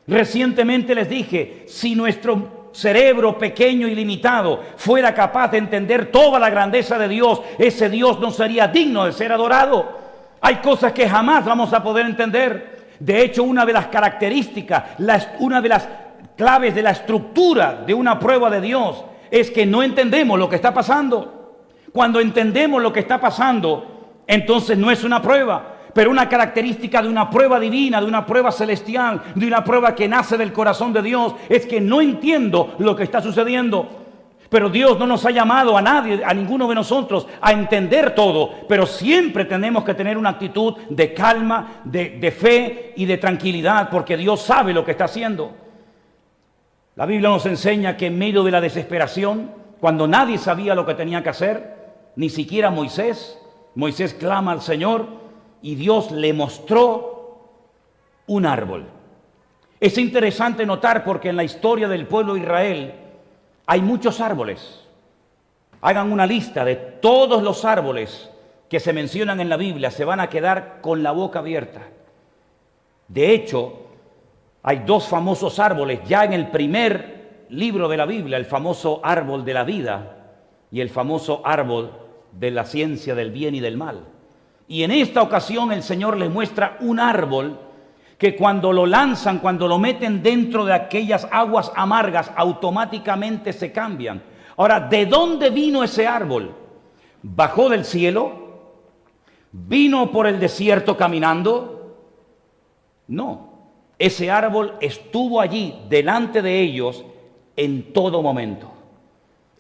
Recientemente 0.06 0.94
les 0.94 1.08
dije, 1.08 1.64
si 1.66 1.94
nuestro 1.94 2.70
cerebro 2.72 3.38
pequeño 3.38 3.86
y 3.86 3.94
limitado 3.94 4.60
fuera 4.76 5.14
capaz 5.14 5.48
de 5.48 5.58
entender 5.58 6.10
toda 6.10 6.38
la 6.38 6.50
grandeza 6.50 6.98
de 6.98 7.08
Dios, 7.08 7.40
ese 7.58 7.88
Dios 7.88 8.18
no 8.20 8.30
sería 8.30 8.68
digno 8.68 9.04
de 9.04 9.12
ser 9.12 9.32
adorado. 9.32 9.98
Hay 10.40 10.56
cosas 10.56 10.92
que 10.92 11.08
jamás 11.08 11.44
vamos 11.44 11.72
a 11.72 11.82
poder 11.82 12.06
entender. 12.06 12.73
De 12.98 13.22
hecho, 13.22 13.42
una 13.42 13.66
de 13.66 13.72
las 13.72 13.86
características, 13.86 14.84
una 15.40 15.60
de 15.60 15.68
las 15.68 15.88
claves 16.36 16.74
de 16.74 16.82
la 16.82 16.90
estructura 16.90 17.82
de 17.86 17.94
una 17.94 18.18
prueba 18.18 18.50
de 18.50 18.60
Dios 18.60 19.04
es 19.30 19.50
que 19.50 19.66
no 19.66 19.82
entendemos 19.82 20.38
lo 20.38 20.48
que 20.48 20.56
está 20.56 20.72
pasando. 20.72 21.56
Cuando 21.92 22.20
entendemos 22.20 22.82
lo 22.82 22.92
que 22.92 23.00
está 23.00 23.20
pasando, 23.20 24.22
entonces 24.26 24.76
no 24.76 24.90
es 24.90 25.04
una 25.04 25.22
prueba, 25.22 25.76
pero 25.92 26.10
una 26.10 26.28
característica 26.28 27.02
de 27.02 27.08
una 27.08 27.30
prueba 27.30 27.60
divina, 27.60 28.00
de 28.00 28.06
una 28.06 28.26
prueba 28.26 28.50
celestial, 28.50 29.22
de 29.34 29.46
una 29.46 29.62
prueba 29.62 29.94
que 29.94 30.08
nace 30.08 30.36
del 30.36 30.52
corazón 30.52 30.92
de 30.92 31.02
Dios, 31.02 31.34
es 31.48 31.66
que 31.66 31.80
no 31.80 32.00
entiendo 32.00 32.74
lo 32.78 32.96
que 32.96 33.04
está 33.04 33.20
sucediendo. 33.22 34.03
Pero 34.54 34.70
Dios 34.70 34.96
no 35.00 35.08
nos 35.08 35.26
ha 35.26 35.32
llamado 35.32 35.76
a 35.76 35.82
nadie, 35.82 36.22
a 36.24 36.32
ninguno 36.32 36.68
de 36.68 36.76
nosotros, 36.76 37.26
a 37.40 37.50
entender 37.50 38.14
todo. 38.14 38.68
Pero 38.68 38.86
siempre 38.86 39.46
tenemos 39.46 39.82
que 39.82 39.94
tener 39.94 40.16
una 40.16 40.28
actitud 40.28 40.76
de 40.90 41.12
calma, 41.12 41.80
de, 41.82 42.30
fe 42.30 42.92
y 42.94 43.04
de 43.04 43.18
tranquilidad, 43.18 43.90
porque 43.90 44.16
Dios 44.16 44.42
sabe 44.42 44.72
lo 44.72 44.84
que 44.84 44.92
está 44.92 45.06
haciendo. 45.06 45.56
La 46.94 47.04
Biblia 47.04 47.30
nos 47.30 47.44
enseña 47.46 47.96
que 47.96 48.06
en 48.06 48.16
medio 48.16 48.44
de 48.44 48.52
la 48.52 48.60
desesperación, 48.60 49.50
cuando 49.80 50.06
nadie 50.06 50.38
sabía 50.38 50.76
lo 50.76 50.86
que 50.86 50.94
tenía 50.94 51.20
que 51.24 51.30
hacer, 51.30 51.74
ni 52.14 52.30
siquiera 52.30 52.70
Moisés, 52.70 53.36
Moisés 53.74 54.14
clama 54.14 54.52
al 54.52 54.62
Señor 54.62 55.08
y 55.62 55.74
Dios 55.74 56.12
le 56.12 56.32
mostró 56.32 57.56
un 58.28 58.46
árbol. 58.46 58.86
Es 59.80 59.98
interesante 59.98 60.64
notar 60.64 61.02
porque 61.02 61.30
en 61.30 61.36
la 61.36 61.42
historia 61.42 61.88
del 61.88 62.06
pueblo 62.06 62.34
de 62.34 62.40
Israel 62.42 62.94
hay 63.66 63.80
muchos 63.80 64.20
árboles. 64.20 64.80
Hagan 65.80 66.12
una 66.12 66.26
lista 66.26 66.64
de 66.64 66.76
todos 66.76 67.42
los 67.42 67.64
árboles 67.64 68.30
que 68.68 68.80
se 68.80 68.92
mencionan 68.92 69.40
en 69.40 69.48
la 69.48 69.56
Biblia, 69.56 69.90
se 69.90 70.04
van 70.04 70.20
a 70.20 70.28
quedar 70.28 70.80
con 70.80 71.02
la 71.02 71.12
boca 71.12 71.40
abierta. 71.40 71.82
De 73.08 73.32
hecho, 73.32 73.84
hay 74.62 74.78
dos 74.86 75.06
famosos 75.08 75.58
árboles 75.58 76.00
ya 76.06 76.24
en 76.24 76.32
el 76.32 76.50
primer 76.50 77.46
libro 77.50 77.88
de 77.88 77.96
la 77.96 78.06
Biblia, 78.06 78.38
el 78.38 78.46
famoso 78.46 79.00
árbol 79.04 79.44
de 79.44 79.54
la 79.54 79.64
vida 79.64 80.16
y 80.70 80.80
el 80.80 80.88
famoso 80.88 81.42
árbol 81.44 81.92
de 82.32 82.50
la 82.50 82.64
ciencia 82.64 83.14
del 83.14 83.30
bien 83.30 83.54
y 83.54 83.60
del 83.60 83.76
mal. 83.76 84.00
Y 84.66 84.82
en 84.82 84.90
esta 84.90 85.22
ocasión 85.22 85.70
el 85.70 85.82
Señor 85.82 86.16
les 86.16 86.30
muestra 86.30 86.78
un 86.80 86.98
árbol 86.98 87.58
que 88.24 88.36
cuando 88.36 88.72
lo 88.72 88.86
lanzan, 88.86 89.38
cuando 89.38 89.68
lo 89.68 89.78
meten 89.78 90.22
dentro 90.22 90.64
de 90.64 90.72
aquellas 90.72 91.28
aguas 91.30 91.70
amargas, 91.76 92.30
automáticamente 92.34 93.52
se 93.52 93.70
cambian. 93.70 94.22
Ahora, 94.56 94.80
¿de 94.80 95.04
dónde 95.04 95.50
vino 95.50 95.84
ese 95.84 96.06
árbol? 96.06 96.54
¿Bajó 97.22 97.68
del 97.68 97.84
cielo? 97.84 98.32
¿Vino 99.52 100.10
por 100.10 100.26
el 100.26 100.40
desierto 100.40 100.96
caminando? 100.96 101.98
No, 103.08 103.58
ese 103.98 104.30
árbol 104.30 104.76
estuvo 104.80 105.38
allí 105.38 105.82
delante 105.90 106.40
de 106.40 106.62
ellos 106.62 107.04
en 107.54 107.92
todo 107.92 108.22
momento. 108.22 108.72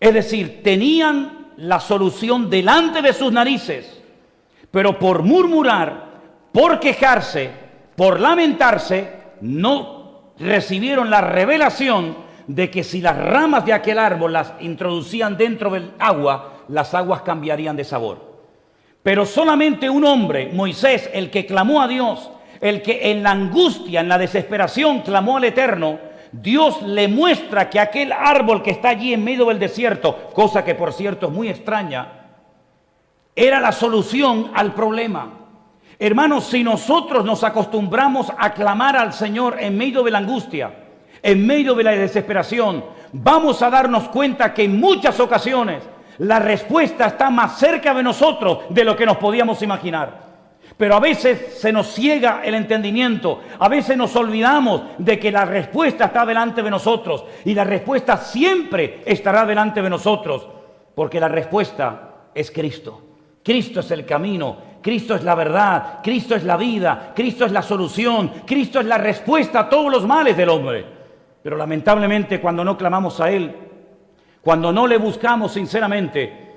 Es 0.00 0.14
decir, 0.14 0.62
tenían 0.62 1.52
la 1.58 1.80
solución 1.80 2.48
delante 2.48 3.02
de 3.02 3.12
sus 3.12 3.30
narices, 3.30 4.02
pero 4.70 4.98
por 4.98 5.22
murmurar, 5.22 6.22
por 6.50 6.80
quejarse, 6.80 7.63
por 7.96 8.20
lamentarse, 8.20 9.10
no 9.40 10.32
recibieron 10.38 11.10
la 11.10 11.20
revelación 11.20 12.16
de 12.46 12.70
que 12.70 12.84
si 12.84 13.00
las 13.00 13.16
ramas 13.16 13.64
de 13.64 13.72
aquel 13.72 13.98
árbol 13.98 14.32
las 14.32 14.52
introducían 14.60 15.36
dentro 15.36 15.70
del 15.70 15.92
agua, 15.98 16.64
las 16.68 16.94
aguas 16.94 17.22
cambiarían 17.22 17.76
de 17.76 17.84
sabor. 17.84 18.34
Pero 19.02 19.26
solamente 19.26 19.88
un 19.88 20.04
hombre, 20.04 20.50
Moisés, 20.52 21.10
el 21.12 21.30
que 21.30 21.46
clamó 21.46 21.82
a 21.82 21.88
Dios, 21.88 22.30
el 22.60 22.82
que 22.82 23.10
en 23.10 23.22
la 23.22 23.32
angustia, 23.32 24.00
en 24.00 24.08
la 24.08 24.18
desesperación 24.18 25.00
clamó 25.00 25.36
al 25.36 25.44
Eterno, 25.44 25.98
Dios 26.32 26.82
le 26.82 27.06
muestra 27.06 27.70
que 27.70 27.78
aquel 27.78 28.12
árbol 28.12 28.62
que 28.62 28.70
está 28.70 28.88
allí 28.88 29.12
en 29.12 29.22
medio 29.22 29.46
del 29.46 29.58
desierto, 29.58 30.30
cosa 30.32 30.64
que 30.64 30.74
por 30.74 30.92
cierto 30.92 31.26
es 31.26 31.32
muy 31.32 31.48
extraña, 31.48 32.24
era 33.36 33.60
la 33.60 33.72
solución 33.72 34.50
al 34.54 34.74
problema. 34.74 35.43
Hermanos, 35.98 36.44
si 36.44 36.64
nosotros 36.64 37.24
nos 37.24 37.44
acostumbramos 37.44 38.32
a 38.36 38.52
clamar 38.52 38.96
al 38.96 39.12
Señor 39.12 39.56
en 39.60 39.76
medio 39.76 40.02
de 40.02 40.10
la 40.10 40.18
angustia, 40.18 40.72
en 41.22 41.46
medio 41.46 41.74
de 41.74 41.84
la 41.84 41.92
desesperación, 41.92 42.84
vamos 43.12 43.62
a 43.62 43.70
darnos 43.70 44.08
cuenta 44.08 44.52
que 44.52 44.64
en 44.64 44.78
muchas 44.78 45.20
ocasiones 45.20 45.82
la 46.18 46.38
respuesta 46.38 47.06
está 47.06 47.30
más 47.30 47.58
cerca 47.58 47.94
de 47.94 48.02
nosotros 48.02 48.60
de 48.70 48.84
lo 48.84 48.96
que 48.96 49.06
nos 49.06 49.16
podíamos 49.16 49.62
imaginar. 49.62 50.24
Pero 50.76 50.96
a 50.96 51.00
veces 51.00 51.58
se 51.58 51.72
nos 51.72 51.92
ciega 51.92 52.40
el 52.44 52.54
entendimiento, 52.54 53.40
a 53.58 53.68
veces 53.68 53.96
nos 53.96 54.16
olvidamos 54.16 54.82
de 54.98 55.18
que 55.20 55.30
la 55.30 55.44
respuesta 55.44 56.06
está 56.06 56.26
delante 56.26 56.62
de 56.62 56.70
nosotros 56.70 57.24
y 57.44 57.54
la 57.54 57.62
respuesta 57.62 58.16
siempre 58.16 59.02
estará 59.06 59.46
delante 59.46 59.80
de 59.80 59.90
nosotros, 59.90 60.48
porque 60.94 61.20
la 61.20 61.28
respuesta 61.28 62.14
es 62.34 62.50
Cristo. 62.50 63.02
Cristo 63.44 63.80
es 63.80 63.90
el 63.92 64.04
camino, 64.06 64.56
Cristo 64.84 65.14
es 65.14 65.24
la 65.24 65.34
verdad, 65.34 66.00
Cristo 66.02 66.34
es 66.34 66.44
la 66.44 66.58
vida, 66.58 67.12
Cristo 67.16 67.46
es 67.46 67.52
la 67.52 67.62
solución, 67.62 68.30
Cristo 68.44 68.80
es 68.80 68.84
la 68.84 68.98
respuesta 68.98 69.60
a 69.60 69.68
todos 69.70 69.90
los 69.90 70.06
males 70.06 70.36
del 70.36 70.50
hombre. 70.50 70.84
Pero 71.42 71.56
lamentablemente 71.56 72.38
cuando 72.38 72.62
no 72.62 72.76
clamamos 72.76 73.18
a 73.18 73.30
Él, 73.30 73.50
cuando 74.42 74.74
no 74.74 74.86
le 74.86 74.98
buscamos 74.98 75.52
sinceramente, 75.52 76.50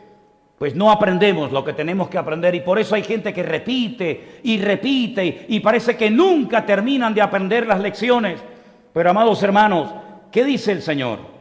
pues 0.60 0.76
no 0.76 0.92
aprendemos 0.92 1.54
lo 1.54 1.63
que 1.63 1.72
tenemos 1.72 2.10
que 2.10 2.18
aprender 2.18 2.54
y 2.54 2.60
por 2.60 2.78
eso 2.78 2.96
hay 2.96 3.04
gente 3.04 3.34
que 3.34 3.44
repite 3.44 4.42
y 4.44 4.58
repite 4.60 5.46
y 5.48 5.62
parece 5.62 5.96
que 5.96 6.10
nunca 6.10 6.66
terminan 6.66 7.13
de 7.13 7.22
aprender 7.22 7.66
las 7.66 7.80
lecciones. 7.80 8.44
Pero 8.92 9.10
amados 9.10 9.42
hermanos, 9.42 9.90
¿qué 10.34 10.44
dice 10.44 10.74
el 10.74 10.82
Señor? 10.82 11.37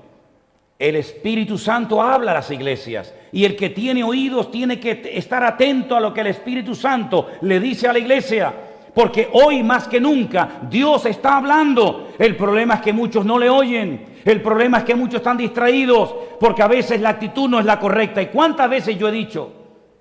El 0.79 0.97
Espíritu 0.97 1.57
Santo 1.57 2.03
habla 2.03 2.33
a 2.33 2.35
las 2.35 2.51
iglesias 2.51 3.15
y 3.33 3.45
el 3.45 3.57
que 3.57 3.71
tiene 3.71 4.05
oídos 4.05 4.51
tiene 4.51 4.79
que 4.79 5.11
estar 5.15 5.43
atento 5.43 5.97
a 5.97 6.01
lo 6.01 6.13
que 6.13 6.21
el 6.21 6.27
Espíritu 6.29 6.75
Santo 6.75 7.31
le 7.41 7.59
dice 7.61 7.89
a 7.89 7.93
la 7.95 7.99
iglesia. 7.99 8.53
Porque 8.95 9.29
hoy 9.33 9.63
más 9.63 9.89
que 9.89 10.01
nunca 10.01 10.61
Dios 10.69 11.07
está 11.07 11.37
hablando. 11.37 12.13
El 12.19 12.37
problema 12.37 12.75
es 12.75 12.81
que 12.81 12.93
muchos 12.93 13.25
no 13.25 13.39
le 13.39 13.49
oyen. 13.49 14.17
El 14.25 14.43
problema 14.43 14.79
es 14.79 14.85
que 14.85 14.95
muchos 14.95 15.17
están 15.17 15.37
distraídos 15.37 16.15
porque 16.41 16.63
a 16.63 16.69
veces 16.69 17.01
la 17.01 17.11
actitud 17.11 17.49
no 17.49 17.59
es 17.59 17.65
la 17.65 17.79
correcta. 17.79 18.21
¿Y 18.21 18.27
cuántas 18.27 18.69
veces 18.69 18.99
yo 18.99 19.09
he 19.09 19.13
dicho? 19.13 19.53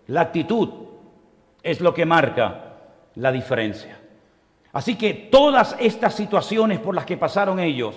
La 0.08 0.22
actitud 0.22 0.70
es 1.62 1.80
lo 1.80 1.94
que 1.94 2.06
marca 2.06 2.76
la 3.16 3.32
diferencia. 3.32 3.98
Así 4.74 4.96
que 4.96 5.14
todas 5.14 5.76
estas 5.80 6.14
situaciones 6.14 6.80
por 6.80 6.96
las 6.96 7.06
que 7.06 7.18
pasaron 7.18 7.60
ellos 7.60 7.96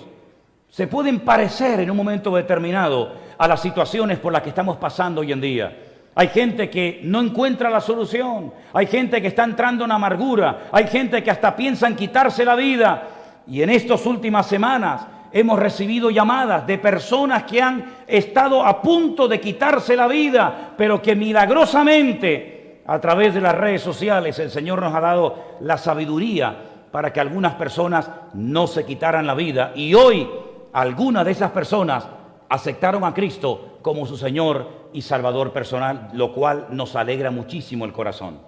se 0.69 0.87
pueden 0.87 1.21
parecer 1.21 1.79
en 1.79 1.91
un 1.91 1.97
momento 1.97 2.35
determinado 2.35 3.13
a 3.37 3.47
las 3.47 3.61
situaciones 3.61 4.19
por 4.19 4.31
las 4.31 4.41
que 4.41 4.49
estamos 4.49 4.77
pasando 4.77 5.21
hoy 5.21 5.31
en 5.31 5.41
día. 5.41 5.77
Hay 6.15 6.27
gente 6.27 6.69
que 6.69 7.01
no 7.03 7.21
encuentra 7.21 7.69
la 7.69 7.81
solución. 7.81 8.53
Hay 8.73 8.87
gente 8.87 9.21
que 9.21 9.29
está 9.29 9.43
entrando 9.43 9.85
en 9.85 9.91
amargura. 9.91 10.67
Hay 10.71 10.87
gente 10.87 11.23
que 11.23 11.31
hasta 11.31 11.55
piensa 11.55 11.87
en 11.87 11.95
quitarse 11.95 12.43
la 12.43 12.55
vida. 12.55 13.07
Y 13.47 13.61
en 13.61 13.69
estas 13.69 14.05
últimas 14.05 14.45
semanas 14.45 15.07
hemos 15.31 15.57
recibido 15.57 16.09
llamadas 16.09 16.67
de 16.67 16.77
personas 16.77 17.43
que 17.43 17.61
han 17.61 17.85
estado 18.07 18.65
a 18.65 18.81
punto 18.81 19.27
de 19.27 19.39
quitarse 19.39 19.95
la 19.95 20.07
vida, 20.07 20.73
pero 20.75 21.01
que 21.01 21.15
milagrosamente 21.15 22.81
a 22.85 22.99
través 22.99 23.33
de 23.33 23.41
las 23.41 23.55
redes 23.55 23.81
sociales 23.81 24.39
el 24.39 24.49
Señor 24.49 24.81
nos 24.81 24.93
ha 24.93 24.99
dado 24.99 25.57
la 25.61 25.77
sabiduría 25.77 26.55
para 26.91 27.13
que 27.13 27.19
algunas 27.19 27.53
personas 27.53 28.09
no 28.33 28.67
se 28.67 28.85
quitaran 28.85 29.27
la 29.27 29.35
vida. 29.35 29.71
Y 29.75 29.93
hoy 29.93 30.27
algunas 30.73 31.25
de 31.25 31.31
esas 31.31 31.51
personas 31.51 32.07
aceptaron 32.49 33.03
a 33.03 33.13
Cristo 33.13 33.79
como 33.81 34.05
su 34.05 34.17
Señor 34.17 34.89
y 34.93 35.01
Salvador 35.01 35.53
personal, 35.53 36.09
lo 36.13 36.33
cual 36.33 36.67
nos 36.71 36.95
alegra 36.95 37.31
muchísimo 37.31 37.85
el 37.85 37.93
corazón. 37.93 38.39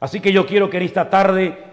Así 0.00 0.20
que 0.20 0.32
yo 0.32 0.46
quiero 0.46 0.70
que 0.70 0.78
en 0.78 0.84
esta 0.84 1.10
tarde 1.10 1.64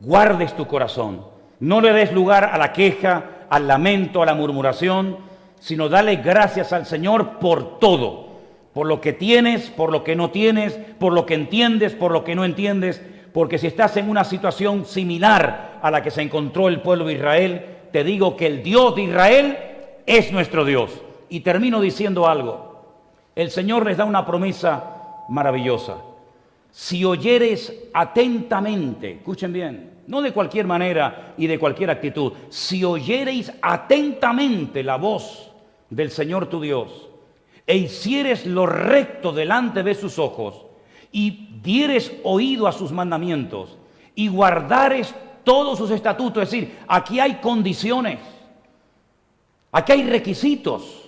guardes 0.00 0.54
tu 0.54 0.66
corazón. 0.66 1.26
No 1.60 1.80
le 1.80 1.92
des 1.92 2.12
lugar 2.12 2.44
a 2.44 2.58
la 2.58 2.72
queja, 2.72 3.24
al 3.48 3.68
lamento, 3.68 4.22
a 4.22 4.26
la 4.26 4.34
murmuración, 4.34 5.18
sino 5.60 5.88
dale 5.88 6.16
gracias 6.16 6.72
al 6.72 6.86
Señor 6.86 7.38
por 7.38 7.78
todo, 7.78 8.40
por 8.72 8.86
lo 8.86 9.00
que 9.00 9.12
tienes, 9.12 9.70
por 9.70 9.92
lo 9.92 10.02
que 10.02 10.16
no 10.16 10.30
tienes, 10.30 10.74
por 10.98 11.12
lo 11.12 11.24
que 11.24 11.34
entiendes, 11.34 11.94
por 11.94 12.10
lo 12.10 12.24
que 12.24 12.34
no 12.34 12.44
entiendes, 12.44 13.00
porque 13.32 13.58
si 13.58 13.66
estás 13.66 13.96
en 13.96 14.10
una 14.10 14.24
situación 14.24 14.84
similar 14.84 15.78
a 15.80 15.90
la 15.90 16.02
que 16.02 16.10
se 16.10 16.22
encontró 16.22 16.68
el 16.68 16.80
pueblo 16.80 17.04
de 17.04 17.14
Israel, 17.14 17.71
te 17.92 18.02
digo 18.04 18.36
que 18.36 18.46
el 18.46 18.62
Dios 18.62 18.96
de 18.96 19.02
Israel 19.02 19.58
es 20.06 20.32
nuestro 20.32 20.64
Dios. 20.64 20.90
Y 21.28 21.40
termino 21.40 21.80
diciendo 21.80 22.26
algo. 22.26 22.72
El 23.34 23.50
Señor 23.50 23.86
les 23.86 23.96
da 23.96 24.04
una 24.04 24.26
promesa 24.26 25.24
maravillosa. 25.28 25.98
Si 26.70 27.04
oyeres 27.04 27.72
atentamente, 27.92 29.12
escuchen 29.12 29.52
bien, 29.52 29.90
no 30.06 30.22
de 30.22 30.32
cualquier 30.32 30.66
manera 30.66 31.34
y 31.36 31.46
de 31.46 31.58
cualquier 31.58 31.90
actitud, 31.90 32.32
si 32.48 32.84
oyereis 32.84 33.52
atentamente 33.60 34.82
la 34.82 34.96
voz 34.96 35.50
del 35.90 36.10
Señor 36.10 36.46
tu 36.46 36.60
Dios, 36.60 37.08
e 37.66 37.76
hicieres 37.76 38.46
lo 38.46 38.66
recto 38.66 39.32
delante 39.32 39.82
de 39.82 39.94
sus 39.94 40.18
ojos, 40.18 40.64
y 41.12 41.58
dieres 41.62 42.12
oído 42.24 42.66
a 42.66 42.72
sus 42.72 42.90
mandamientos, 42.90 43.76
y 44.14 44.28
guardares 44.28 45.14
todos 45.44 45.78
sus 45.78 45.90
estatutos, 45.90 46.42
es 46.42 46.50
decir, 46.50 46.78
aquí 46.88 47.20
hay 47.20 47.34
condiciones, 47.34 48.18
aquí 49.70 49.92
hay 49.92 50.02
requisitos. 50.04 51.02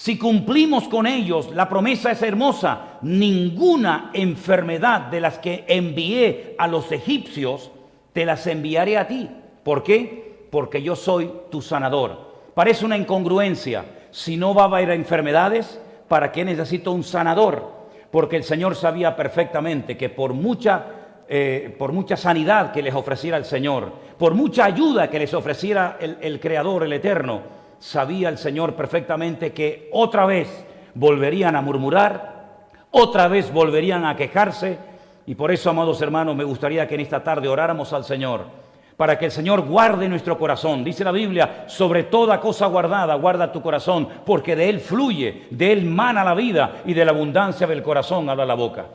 Si 0.00 0.16
cumplimos 0.16 0.88
con 0.88 1.06
ellos, 1.06 1.50
la 1.54 1.68
promesa 1.68 2.10
es 2.10 2.22
hermosa. 2.22 2.98
Ninguna 3.02 4.10
enfermedad 4.14 5.02
de 5.02 5.20
las 5.20 5.38
que 5.38 5.66
envié 5.68 6.54
a 6.58 6.66
los 6.66 6.90
egipcios, 6.90 7.70
te 8.14 8.24
las 8.24 8.46
enviaré 8.46 8.96
a 8.96 9.06
ti. 9.06 9.28
¿Por 9.62 9.82
qué? 9.82 10.46
Porque 10.50 10.82
yo 10.82 10.96
soy 10.96 11.30
tu 11.50 11.60
sanador. 11.60 12.30
Parece 12.54 12.86
una 12.86 12.96
incongruencia. 12.96 13.84
Si 14.10 14.38
no 14.38 14.54
va 14.54 14.62
a 14.62 14.66
haber 14.66 14.90
enfermedades, 14.90 15.80
¿para 16.08 16.32
qué 16.32 16.46
necesito 16.46 16.92
un 16.92 17.04
sanador? 17.04 17.70
Porque 18.10 18.36
el 18.36 18.44
Señor 18.44 18.76
sabía 18.76 19.14
perfectamente 19.14 19.98
que 19.98 20.08
por 20.08 20.32
mucha, 20.32 20.86
eh, 21.32 21.76
por 21.78 21.92
mucha 21.92 22.16
sanidad 22.16 22.72
que 22.72 22.82
les 22.82 22.92
ofreciera 22.92 23.36
el 23.36 23.44
Señor, 23.44 23.92
por 24.18 24.34
mucha 24.34 24.64
ayuda 24.64 25.08
que 25.08 25.20
les 25.20 25.32
ofreciera 25.32 25.96
el, 26.00 26.18
el 26.20 26.40
Creador, 26.40 26.82
el 26.82 26.92
Eterno, 26.92 27.42
sabía 27.78 28.28
el 28.28 28.36
Señor 28.36 28.74
perfectamente 28.74 29.52
que 29.52 29.88
otra 29.92 30.26
vez 30.26 30.66
volverían 30.92 31.54
a 31.54 31.62
murmurar, 31.62 32.64
otra 32.90 33.28
vez 33.28 33.52
volverían 33.52 34.06
a 34.06 34.16
quejarse. 34.16 34.76
Y 35.24 35.36
por 35.36 35.52
eso, 35.52 35.70
amados 35.70 36.02
hermanos, 36.02 36.34
me 36.34 36.42
gustaría 36.42 36.88
que 36.88 36.96
en 36.96 37.02
esta 37.02 37.22
tarde 37.22 37.46
oráramos 37.46 37.92
al 37.92 38.02
Señor, 38.02 38.46
para 38.96 39.16
que 39.16 39.26
el 39.26 39.30
Señor 39.30 39.60
guarde 39.60 40.08
nuestro 40.08 40.36
corazón. 40.36 40.82
Dice 40.82 41.04
la 41.04 41.12
Biblia, 41.12 41.62
sobre 41.68 42.02
toda 42.02 42.40
cosa 42.40 42.66
guardada, 42.66 43.14
guarda 43.14 43.52
tu 43.52 43.62
corazón, 43.62 44.08
porque 44.26 44.56
de 44.56 44.68
él 44.68 44.80
fluye, 44.80 45.46
de 45.50 45.70
él 45.70 45.84
mana 45.84 46.24
la 46.24 46.34
vida 46.34 46.78
y 46.84 46.92
de 46.92 47.04
la 47.04 47.12
abundancia 47.12 47.68
del 47.68 47.84
corazón 47.84 48.28
habla 48.28 48.44
la 48.44 48.54
boca. 48.54 48.86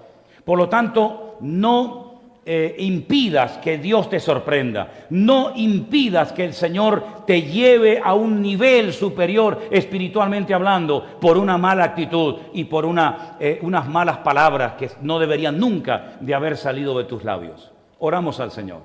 Por 0.44 0.60
lo 0.60 0.70
tanto, 0.70 1.38
no 1.40 2.05
eh, 2.48 2.76
impidas 2.78 3.58
que 3.58 3.80
Dios 3.80 4.08
te 4.08 4.20
sorprenda. 4.20 5.08
No 5.10 5.54
impidas 5.56 6.32
que 6.32 6.46
el 6.46 6.54
Señor 6.54 7.26
te 7.26 7.42
lleve 7.42 8.00
a 8.04 8.14
un 8.14 8.40
nivel 8.40 8.94
superior 8.94 9.64
espiritualmente 9.72 10.54
hablando 10.54 11.18
por 11.20 11.40
una 11.40 11.58
mala 11.58 11.86
actitud 11.86 12.36
y 12.54 12.66
por 12.66 12.86
una, 12.86 13.36
eh, 13.40 13.58
unas 13.64 13.88
malas 13.88 14.20
palabras 14.20 14.74
que 14.74 14.92
no 15.02 15.18
deberían 15.18 15.60
nunca 15.60 16.18
de 16.20 16.36
haber 16.36 16.56
salido 16.56 16.96
de 17.00 17.06
tus 17.06 17.24
labios. 17.24 17.72
Oramos 17.98 18.40
al 18.40 18.52
Señor. 18.52 18.82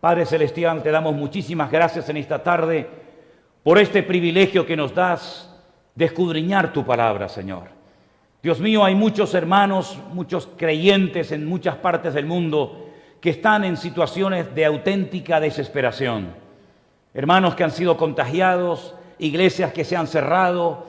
Padre 0.00 0.26
Celestial, 0.26 0.82
te 0.82 0.90
damos 0.90 1.14
muchísimas 1.14 1.70
gracias 1.70 2.08
en 2.08 2.16
esta 2.16 2.42
tarde 2.42 2.90
por 3.62 3.78
este 3.78 4.02
privilegio 4.02 4.66
que 4.66 4.76
nos 4.76 4.92
das 4.92 5.48
de 5.94 6.06
escudriñar 6.06 6.72
tu 6.72 6.84
palabra, 6.84 7.28
Señor. 7.28 7.81
Dios 8.42 8.58
mío, 8.58 8.84
hay 8.84 8.96
muchos 8.96 9.34
hermanos, 9.34 9.96
muchos 10.12 10.48
creyentes 10.56 11.30
en 11.30 11.46
muchas 11.46 11.76
partes 11.76 12.12
del 12.12 12.26
mundo 12.26 12.88
que 13.20 13.30
están 13.30 13.62
en 13.62 13.76
situaciones 13.76 14.52
de 14.52 14.64
auténtica 14.64 15.38
desesperación. 15.38 16.34
Hermanos 17.14 17.54
que 17.54 17.62
han 17.62 17.70
sido 17.70 17.96
contagiados, 17.96 18.96
iglesias 19.20 19.72
que 19.72 19.84
se 19.84 19.94
han 19.96 20.08
cerrado, 20.08 20.84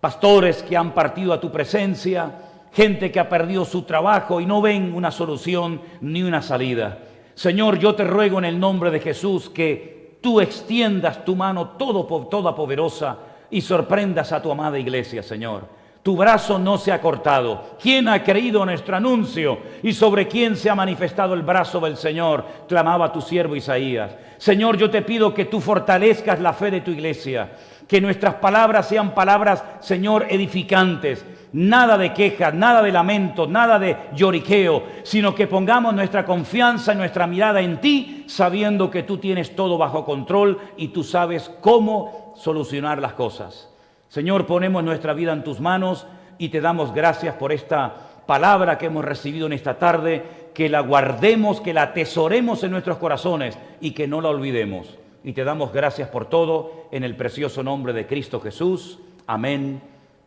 pastores 0.00 0.64
que 0.64 0.76
han 0.76 0.90
partido 0.90 1.32
a 1.32 1.40
tu 1.40 1.52
presencia, 1.52 2.32
gente 2.72 3.12
que 3.12 3.20
ha 3.20 3.28
perdido 3.28 3.64
su 3.64 3.82
trabajo 3.82 4.40
y 4.40 4.46
no 4.46 4.60
ven 4.60 4.92
una 4.92 5.12
solución 5.12 5.80
ni 6.00 6.24
una 6.24 6.42
salida. 6.42 6.98
Señor, 7.36 7.78
yo 7.78 7.94
te 7.94 8.02
ruego 8.02 8.40
en 8.40 8.44
el 8.44 8.58
nombre 8.58 8.90
de 8.90 8.98
Jesús 8.98 9.48
que 9.48 10.18
tú 10.20 10.40
extiendas 10.40 11.24
tu 11.24 11.36
mano 11.36 11.76
toda 11.78 12.56
poderosa 12.56 13.18
y 13.52 13.60
sorprendas 13.60 14.32
a 14.32 14.42
tu 14.42 14.50
amada 14.50 14.80
iglesia, 14.80 15.22
Señor. 15.22 15.81
Tu 16.02 16.16
brazo 16.16 16.58
no 16.58 16.78
se 16.78 16.90
ha 16.90 17.00
cortado. 17.00 17.76
¿Quién 17.80 18.08
ha 18.08 18.24
creído 18.24 18.66
nuestro 18.66 18.96
anuncio? 18.96 19.58
¿Y 19.84 19.92
sobre 19.92 20.26
quién 20.26 20.56
se 20.56 20.68
ha 20.68 20.74
manifestado 20.74 21.32
el 21.32 21.42
brazo 21.42 21.78
del 21.78 21.96
Señor? 21.96 22.44
Clamaba 22.66 23.12
tu 23.12 23.20
siervo 23.20 23.54
Isaías. 23.54 24.10
Señor, 24.36 24.76
yo 24.76 24.90
te 24.90 25.02
pido 25.02 25.32
que 25.32 25.44
tú 25.44 25.60
fortalezcas 25.60 26.40
la 26.40 26.52
fe 26.54 26.72
de 26.72 26.80
tu 26.80 26.90
iglesia. 26.90 27.52
Que 27.86 28.00
nuestras 28.00 28.34
palabras 28.34 28.88
sean 28.88 29.14
palabras, 29.14 29.62
Señor, 29.78 30.26
edificantes. 30.28 31.24
Nada 31.52 31.96
de 31.96 32.12
queja, 32.12 32.50
nada 32.50 32.82
de 32.82 32.90
lamento, 32.90 33.46
nada 33.46 33.78
de 33.78 33.96
lloriqueo, 34.14 34.82
sino 35.04 35.36
que 35.36 35.46
pongamos 35.46 35.94
nuestra 35.94 36.24
confianza 36.24 36.94
y 36.94 36.96
nuestra 36.96 37.28
mirada 37.28 37.60
en 37.60 37.80
ti, 37.80 38.24
sabiendo 38.26 38.90
que 38.90 39.04
tú 39.04 39.18
tienes 39.18 39.54
todo 39.54 39.78
bajo 39.78 40.04
control 40.04 40.58
y 40.76 40.88
tú 40.88 41.04
sabes 41.04 41.48
cómo 41.60 42.34
solucionar 42.36 43.00
las 43.00 43.12
cosas. 43.12 43.71
Señor, 44.12 44.44
ponemos 44.44 44.84
nuestra 44.84 45.14
vida 45.14 45.32
en 45.32 45.42
tus 45.42 45.58
manos 45.58 46.06
y 46.36 46.50
te 46.50 46.60
damos 46.60 46.92
gracias 46.92 47.34
por 47.36 47.50
esta 47.50 47.94
palabra 48.26 48.76
que 48.76 48.84
hemos 48.84 49.06
recibido 49.06 49.46
en 49.46 49.54
esta 49.54 49.78
tarde, 49.78 50.22
que 50.52 50.68
la 50.68 50.80
guardemos, 50.80 51.62
que 51.62 51.72
la 51.72 51.84
atesoremos 51.84 52.62
en 52.62 52.72
nuestros 52.72 52.98
corazones 52.98 53.58
y 53.80 53.92
que 53.92 54.06
no 54.06 54.20
la 54.20 54.28
olvidemos. 54.28 54.98
Y 55.24 55.32
te 55.32 55.44
damos 55.44 55.72
gracias 55.72 56.10
por 56.10 56.26
todo 56.26 56.88
en 56.92 57.04
el 57.04 57.16
precioso 57.16 57.62
nombre 57.62 57.94
de 57.94 58.06
Cristo 58.06 58.38
Jesús. 58.38 58.98
Amén 59.26 59.80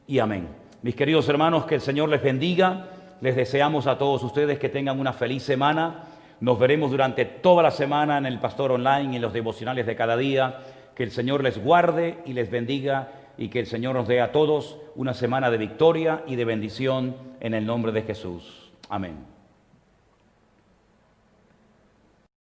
y 0.07 0.17
amén. 0.17 0.47
Mis 0.81 0.95
queridos 0.95 1.29
hermanos, 1.29 1.65
que 1.65 1.75
el 1.75 1.81
Señor 1.81 2.09
les 2.09 2.23
bendiga. 2.23 2.87
Les 3.21 3.35
deseamos 3.35 3.85
a 3.85 3.99
todos 3.99 4.23
ustedes 4.23 4.57
que 4.57 4.69
tengan 4.69 4.99
una 4.99 5.13
feliz 5.13 5.43
semana. 5.43 6.05
Nos 6.39 6.57
veremos 6.57 6.89
durante 6.89 7.23
toda 7.25 7.61
la 7.61 7.69
semana 7.69 8.17
en 8.17 8.25
el 8.25 8.39
Pastor 8.39 8.71
Online 8.71 9.13
y 9.13 9.15
en 9.17 9.21
los 9.21 9.31
devocionales 9.31 9.85
de 9.85 9.95
cada 9.95 10.17
día. 10.17 10.61
Que 10.95 11.03
el 11.03 11.11
Señor 11.11 11.43
les 11.43 11.63
guarde 11.63 12.17
y 12.25 12.33
les 12.33 12.49
bendiga 12.49 13.09
y 13.37 13.49
que 13.49 13.59
el 13.59 13.65
Señor 13.65 13.95
nos 13.95 14.07
dé 14.07 14.21
a 14.21 14.31
todos 14.31 14.77
una 14.95 15.13
semana 15.13 15.51
de 15.51 15.57
victoria 15.57 16.23
y 16.27 16.35
de 16.35 16.45
bendición 16.45 17.15
en 17.39 17.53
el 17.53 17.65
nombre 17.65 17.91
de 17.91 18.03
Jesús. 18.03 18.71
Amén. 18.89 19.34